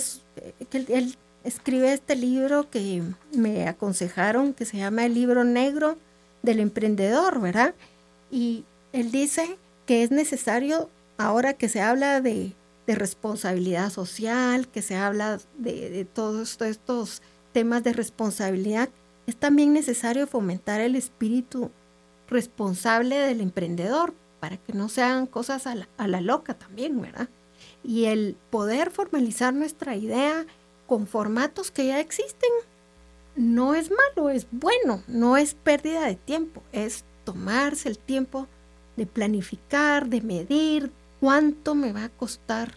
que 0.70 0.84
él, 0.88 1.16
escribe 1.44 1.92
este 1.92 2.16
libro 2.16 2.68
que 2.68 3.02
me 3.32 3.68
aconsejaron, 3.68 4.52
que 4.52 4.64
se 4.64 4.76
llama 4.76 5.06
El 5.06 5.14
libro 5.14 5.44
negro 5.44 5.96
del 6.42 6.60
emprendedor, 6.60 7.40
¿verdad? 7.40 7.74
Y 8.30 8.64
él 8.92 9.10
dice 9.10 9.56
que 9.86 10.02
es 10.02 10.10
necesario, 10.10 10.90
ahora 11.16 11.54
que 11.54 11.68
se 11.68 11.80
habla 11.80 12.20
de, 12.20 12.54
responsabilidad 12.86 13.90
social, 13.90 14.66
que 14.66 14.80
se 14.80 14.96
habla 14.96 15.38
de, 15.58 15.90
de 15.90 16.06
todos 16.06 16.58
estos 16.62 17.20
temas 17.52 17.84
de 17.84 17.92
responsabilidad, 17.92 18.88
es 19.26 19.36
también 19.36 19.74
necesario 19.74 20.26
fomentar 20.26 20.80
el 20.80 20.96
espíritu 20.96 21.70
responsable 22.28 23.16
del 23.16 23.40
emprendedor 23.40 24.14
para 24.40 24.56
que 24.56 24.72
no 24.72 24.88
sean 24.88 25.26
cosas 25.26 25.66
a 25.66 25.74
la, 25.74 26.20
loca 26.20 26.54
también, 26.54 27.00
¿verdad? 27.00 27.28
Y 27.82 28.04
el 28.04 28.36
poder 28.50 28.90
formalizar 28.90 29.52
nuestra 29.52 29.96
idea 29.96 30.46
con 30.86 31.06
formatos 31.06 31.70
que 31.70 31.86
ya 31.86 32.00
existen 32.00 32.50
no 33.36 33.74
es 33.74 33.90
malo, 33.90 34.30
es 34.30 34.46
bueno, 34.50 35.02
no 35.06 35.36
es 35.36 35.54
pérdida 35.54 36.06
de 36.06 36.16
tiempo, 36.16 36.62
es 36.72 37.04
tomarse 37.24 37.88
el 37.88 37.98
tiempo 37.98 38.48
de 38.96 39.06
planificar, 39.06 40.08
de 40.08 40.20
medir 40.20 40.92
cuánto 41.20 41.74
me 41.74 41.92
va 41.92 42.04
a 42.04 42.08
costar 42.08 42.74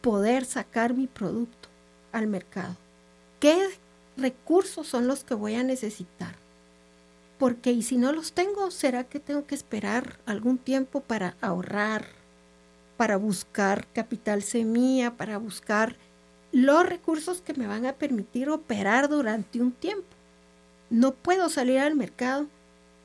poder 0.00 0.44
sacar 0.44 0.94
mi 0.94 1.06
producto 1.06 1.68
al 2.10 2.26
mercado. 2.26 2.76
¿Qué 3.38 3.68
recursos 4.16 4.86
son 4.86 5.06
los 5.06 5.22
que 5.22 5.34
voy 5.34 5.54
a 5.54 5.62
necesitar? 5.62 6.41
Porque 7.42 7.72
y 7.72 7.82
si 7.82 7.96
no 7.96 8.12
los 8.12 8.34
tengo, 8.34 8.70
¿será 8.70 9.02
que 9.02 9.18
tengo 9.18 9.48
que 9.48 9.56
esperar 9.56 10.20
algún 10.26 10.58
tiempo 10.58 11.00
para 11.00 11.36
ahorrar, 11.40 12.06
para 12.96 13.16
buscar 13.16 13.88
capital 13.88 14.44
semilla, 14.44 15.16
para 15.16 15.38
buscar 15.38 15.96
los 16.52 16.88
recursos 16.88 17.42
que 17.42 17.54
me 17.54 17.66
van 17.66 17.84
a 17.84 17.94
permitir 17.94 18.48
operar 18.48 19.08
durante 19.08 19.60
un 19.60 19.72
tiempo. 19.72 20.06
No 20.88 21.14
puedo 21.14 21.48
salir 21.48 21.80
al 21.80 21.96
mercado 21.96 22.46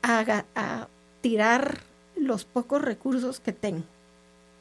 a, 0.02 0.44
a 0.54 0.86
tirar 1.20 1.80
los 2.14 2.44
pocos 2.44 2.80
recursos 2.80 3.40
que 3.40 3.52
tengo 3.52 3.86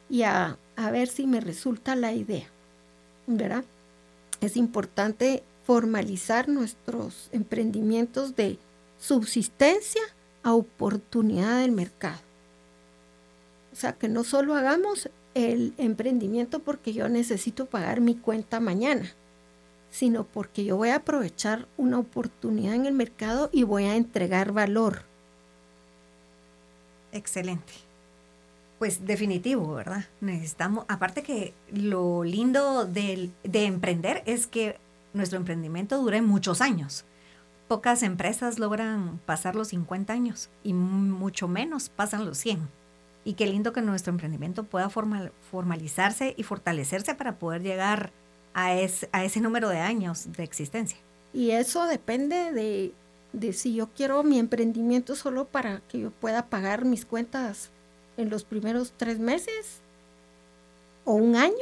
y 0.10 0.24
a, 0.24 0.58
a 0.76 0.90
ver 0.90 1.08
si 1.08 1.28
me 1.28 1.40
resulta 1.40 1.96
la 1.96 2.14
idea. 2.14 2.48
¿Verdad? 3.28 3.64
Es 4.42 4.58
importante 4.58 5.44
formalizar 5.68 6.50
nuestros 6.50 7.30
emprendimientos 7.32 8.36
de 8.36 8.58
subsistencia 8.98 10.02
a 10.44 10.54
oportunidad 10.54 11.62
del 11.62 11.72
mercado. 11.72 12.20
O 13.74 13.76
sea, 13.76 13.94
que 13.94 14.10
no 14.10 14.24
solo 14.24 14.56
hagamos 14.56 15.10
el 15.34 15.74
emprendimiento 15.78 16.60
porque 16.60 16.94
yo 16.94 17.10
necesito 17.10 17.68
pagar 17.68 18.02
mi 18.02 18.16
cuenta 18.16 18.60
mañana, 18.60 19.14
sino 19.92 20.24
porque 20.24 20.66
yo 20.66 20.78
voy 20.78 20.90
a 20.90 20.96
aprovechar 20.96 21.68
una 21.78 22.00
oportunidad 22.00 22.74
en 22.74 22.86
el 22.88 22.94
mercado 22.94 23.50
y 23.52 23.64
voy 23.64 23.84
a 23.84 23.96
entregar 23.96 24.52
valor. 24.52 25.04
Excelente. 27.12 27.74
Pues 28.80 29.06
definitivo, 29.06 29.74
¿verdad? 29.74 30.06
Necesitamos, 30.22 30.86
aparte 30.88 31.24
que 31.24 31.54
lo 31.72 32.24
lindo 32.24 32.86
de, 32.86 33.32
de 33.44 33.66
emprender 33.66 34.24
es 34.26 34.48
que 34.48 34.80
nuestro 35.14 35.38
emprendimiento 35.38 36.02
dure 36.02 36.22
muchos 36.22 36.62
años. 36.62 37.06
Pocas 37.68 38.02
empresas 38.04 38.60
logran 38.60 39.20
pasar 39.26 39.56
los 39.56 39.70
50 39.70 40.14
años 40.14 40.50
y 40.64 40.74
mucho 40.74 41.48
menos 41.48 41.90
pasan 41.90 42.26
los 42.26 42.38
100. 42.38 42.70
Y 43.26 43.34
qué 43.34 43.46
lindo 43.46 43.74
que 43.74 43.82
nuestro 43.82 44.12
emprendimiento 44.12 44.64
pueda 44.64 44.90
formalizarse 44.90 46.34
y 46.38 46.44
fortalecerse 46.44 47.14
para 47.14 47.38
poder 47.40 47.62
llegar 47.62 48.12
a, 48.54 48.68
a 48.68 49.24
ese 49.26 49.42
número 49.42 49.68
de 49.68 49.80
años 49.80 50.32
de 50.32 50.44
existencia. 50.44 50.98
Y 51.34 51.52
eso 51.52 51.86
depende 51.88 52.54
de, 52.54 52.94
de 53.34 53.52
si 53.52 53.76
yo 53.76 53.90
quiero 53.94 54.24
mi 54.24 54.40
emprendimiento 54.40 55.16
solo 55.16 55.46
para 55.46 55.82
que 55.90 56.00
yo 56.00 56.12
pueda 56.12 56.46
pagar 56.46 56.86
mis 56.86 57.06
cuentas 57.06 57.70
en 58.16 58.30
los 58.30 58.46
primeros 58.46 58.94
tres 58.96 59.20
meses 59.20 59.82
o 61.04 61.14
un 61.14 61.36
año, 61.36 61.54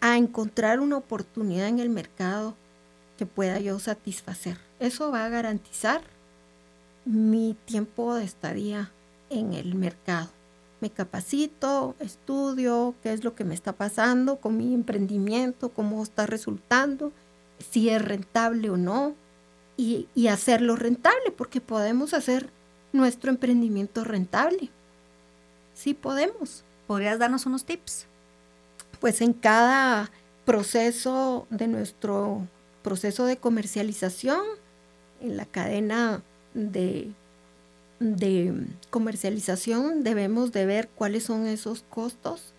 a 0.00 0.16
encontrar 0.16 0.80
una 0.80 0.96
oportunidad 0.96 1.68
en 1.68 1.78
el 1.78 1.88
mercado 1.88 2.54
que 3.16 3.26
pueda 3.26 3.58
yo 3.58 3.78
satisfacer. 3.78 4.58
Eso 4.78 5.10
va 5.10 5.24
a 5.24 5.28
garantizar 5.28 6.02
mi 7.04 7.56
tiempo 7.64 8.14
de 8.14 8.24
estadía 8.24 8.92
en 9.30 9.54
el 9.54 9.74
mercado. 9.74 10.28
Me 10.80 10.90
capacito, 10.90 11.94
estudio 12.00 12.94
qué 13.02 13.12
es 13.12 13.24
lo 13.24 13.34
que 13.34 13.44
me 13.44 13.54
está 13.54 13.72
pasando 13.72 14.36
con 14.36 14.56
mi 14.56 14.74
emprendimiento, 14.74 15.70
cómo 15.70 16.02
está 16.02 16.26
resultando, 16.26 17.12
si 17.70 17.88
es 17.88 18.02
rentable 18.02 18.70
o 18.70 18.76
no, 18.76 19.14
y, 19.76 20.08
y 20.14 20.28
hacerlo 20.28 20.76
rentable, 20.76 21.30
porque 21.36 21.60
podemos 21.60 22.12
hacer 22.12 22.50
nuestro 22.92 23.30
emprendimiento 23.30 24.04
rentable. 24.04 24.70
Sí 25.74 25.94
podemos. 25.94 26.64
¿Podrías 26.86 27.18
darnos 27.18 27.46
unos 27.46 27.64
tips? 27.64 28.06
Pues 29.00 29.20
en 29.20 29.32
cada 29.32 30.10
proceso 30.44 31.46
de 31.50 31.66
nuestro 31.66 32.46
proceso 32.86 33.24
de 33.26 33.36
comercialización, 33.36 34.38
en 35.20 35.36
la 35.36 35.44
cadena 35.44 36.22
de, 36.54 37.10
de 37.98 38.54
comercialización 38.90 40.04
debemos 40.04 40.52
de 40.52 40.66
ver 40.66 40.88
cuáles 40.94 41.24
son 41.24 41.48
esos 41.48 41.82
costos 41.90 42.52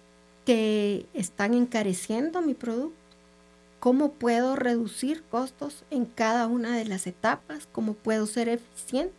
que 0.46 1.06
están 1.14 1.54
encareciendo 1.54 2.42
mi 2.42 2.56
producto, 2.56 2.98
cómo 3.80 4.12
puedo 4.12 4.58
reducir 4.58 5.24
costos 5.32 5.86
en 5.92 6.04
cada 6.04 6.48
una 6.48 6.76
de 6.76 6.84
las 6.84 7.08
etapas, 7.08 7.66
cómo 7.72 7.94
puedo 7.94 8.26
ser 8.26 8.50
eficiente, 8.50 9.14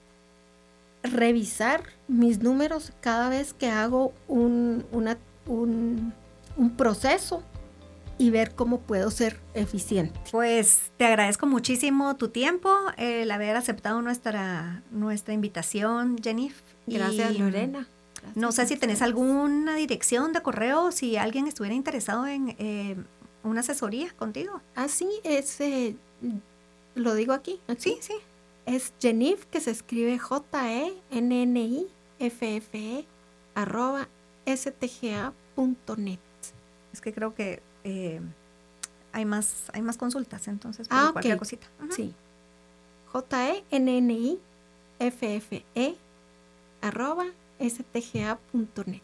revisar 1.02 1.84
mis 2.06 2.40
números 2.42 2.92
cada 3.00 3.30
vez 3.30 3.54
que 3.54 3.70
hago 3.70 4.12
un, 4.26 4.84
un, 4.92 6.12
un 6.58 6.76
proceso 6.76 7.42
y 8.18 8.30
ver 8.30 8.54
cómo 8.54 8.80
puedo 8.80 9.10
ser 9.10 9.38
eficiente. 9.54 10.18
Pues 10.32 10.90
te 10.96 11.04
agradezco 11.06 11.46
muchísimo 11.46 12.16
tu 12.16 12.28
tiempo, 12.28 12.74
el 12.96 13.30
haber 13.30 13.56
aceptado 13.56 14.00
nuestra, 14.02 14.82
nuestra 14.90 15.34
invitación, 15.34 16.16
Jennifer. 16.22 16.64
Gracias, 16.86 17.38
Lorena. 17.38 17.86
no 18.34 18.50
sé 18.52 18.66
si 18.66 18.76
tenés 18.76 19.02
alguna 19.02 19.76
dirección 19.76 20.32
de 20.32 20.42
correo, 20.42 20.90
si 20.90 21.16
alguien 21.16 21.46
estuviera 21.46 21.74
interesado 21.76 22.26
en 22.26 22.56
eh, 22.58 22.96
una 23.44 23.60
asesoría 23.60 24.10
contigo. 24.18 24.60
Ah, 24.74 24.88
sí, 24.88 25.08
es, 25.22 25.60
eh, 25.60 25.94
lo 26.96 27.14
digo 27.14 27.32
aquí, 27.32 27.60
Sí, 27.78 27.98
sí. 28.00 28.14
Es 28.66 28.92
Jenif, 29.00 29.44
que 29.46 29.60
se 29.60 29.70
escribe 29.70 30.18
J-E-N-N-I-F-F-E, 30.18 30.96
arroba 33.54 34.08
stga.net. 34.44 36.18
Es 36.92 37.00
que 37.00 37.14
creo 37.14 37.34
que 37.34 37.62
eh, 37.84 38.20
hay, 39.12 39.24
más, 39.24 39.70
hay 39.72 39.82
más 39.82 39.96
consultas, 39.96 40.48
entonces 40.48 40.86
ah, 40.90 41.10
cualquier 41.12 41.38
cosita. 41.38 41.66
Sí. 41.90 42.14
J-E-N-N-I-F-F-E 43.12 44.38
arroba 46.80 47.26
stga.net. 47.58 49.02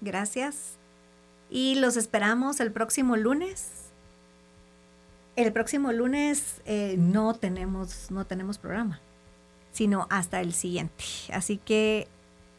Gracias. 0.00 0.76
Y 1.50 1.76
los 1.76 1.96
esperamos 1.96 2.60
el 2.60 2.72
próximo 2.72 3.16
lunes. 3.16 3.70
El 5.36 5.52
próximo 5.52 5.92
lunes 5.92 6.62
eh, 6.64 6.96
no, 6.98 7.34
tenemos, 7.34 8.10
no 8.10 8.24
tenemos 8.26 8.58
programa, 8.58 9.00
sino 9.72 10.06
hasta 10.10 10.40
el 10.40 10.54
siguiente. 10.54 11.04
Así 11.32 11.58
que 11.58 12.08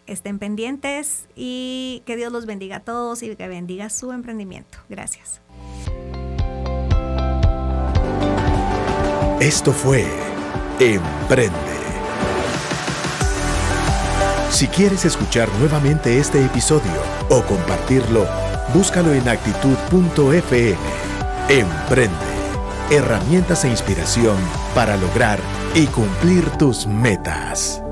estén 0.07 0.39
pendientes 0.39 1.27
y 1.35 2.01
que 2.05 2.15
Dios 2.15 2.31
los 2.31 2.45
bendiga 2.45 2.77
a 2.77 2.79
todos 2.79 3.23
y 3.23 3.35
que 3.35 3.47
bendiga 3.47 3.89
su 3.89 4.11
emprendimiento. 4.11 4.79
Gracias. 4.89 5.41
Esto 9.39 9.71
fue 9.71 10.05
Emprende. 10.79 11.77
Si 14.49 14.67
quieres 14.67 15.05
escuchar 15.05 15.49
nuevamente 15.59 16.17
este 16.17 16.43
episodio 16.43 17.01
o 17.29 17.43
compartirlo, 17.43 18.25
búscalo 18.73 19.13
en 19.13 19.27
actitud.fm. 19.27 20.77
Emprende. 21.49 22.15
Herramientas 22.89 23.65
e 23.65 23.69
inspiración 23.69 24.37
para 24.73 24.97
lograr 24.97 25.39
y 25.75 25.85
cumplir 25.87 26.49
tus 26.57 26.87
metas. 26.87 27.83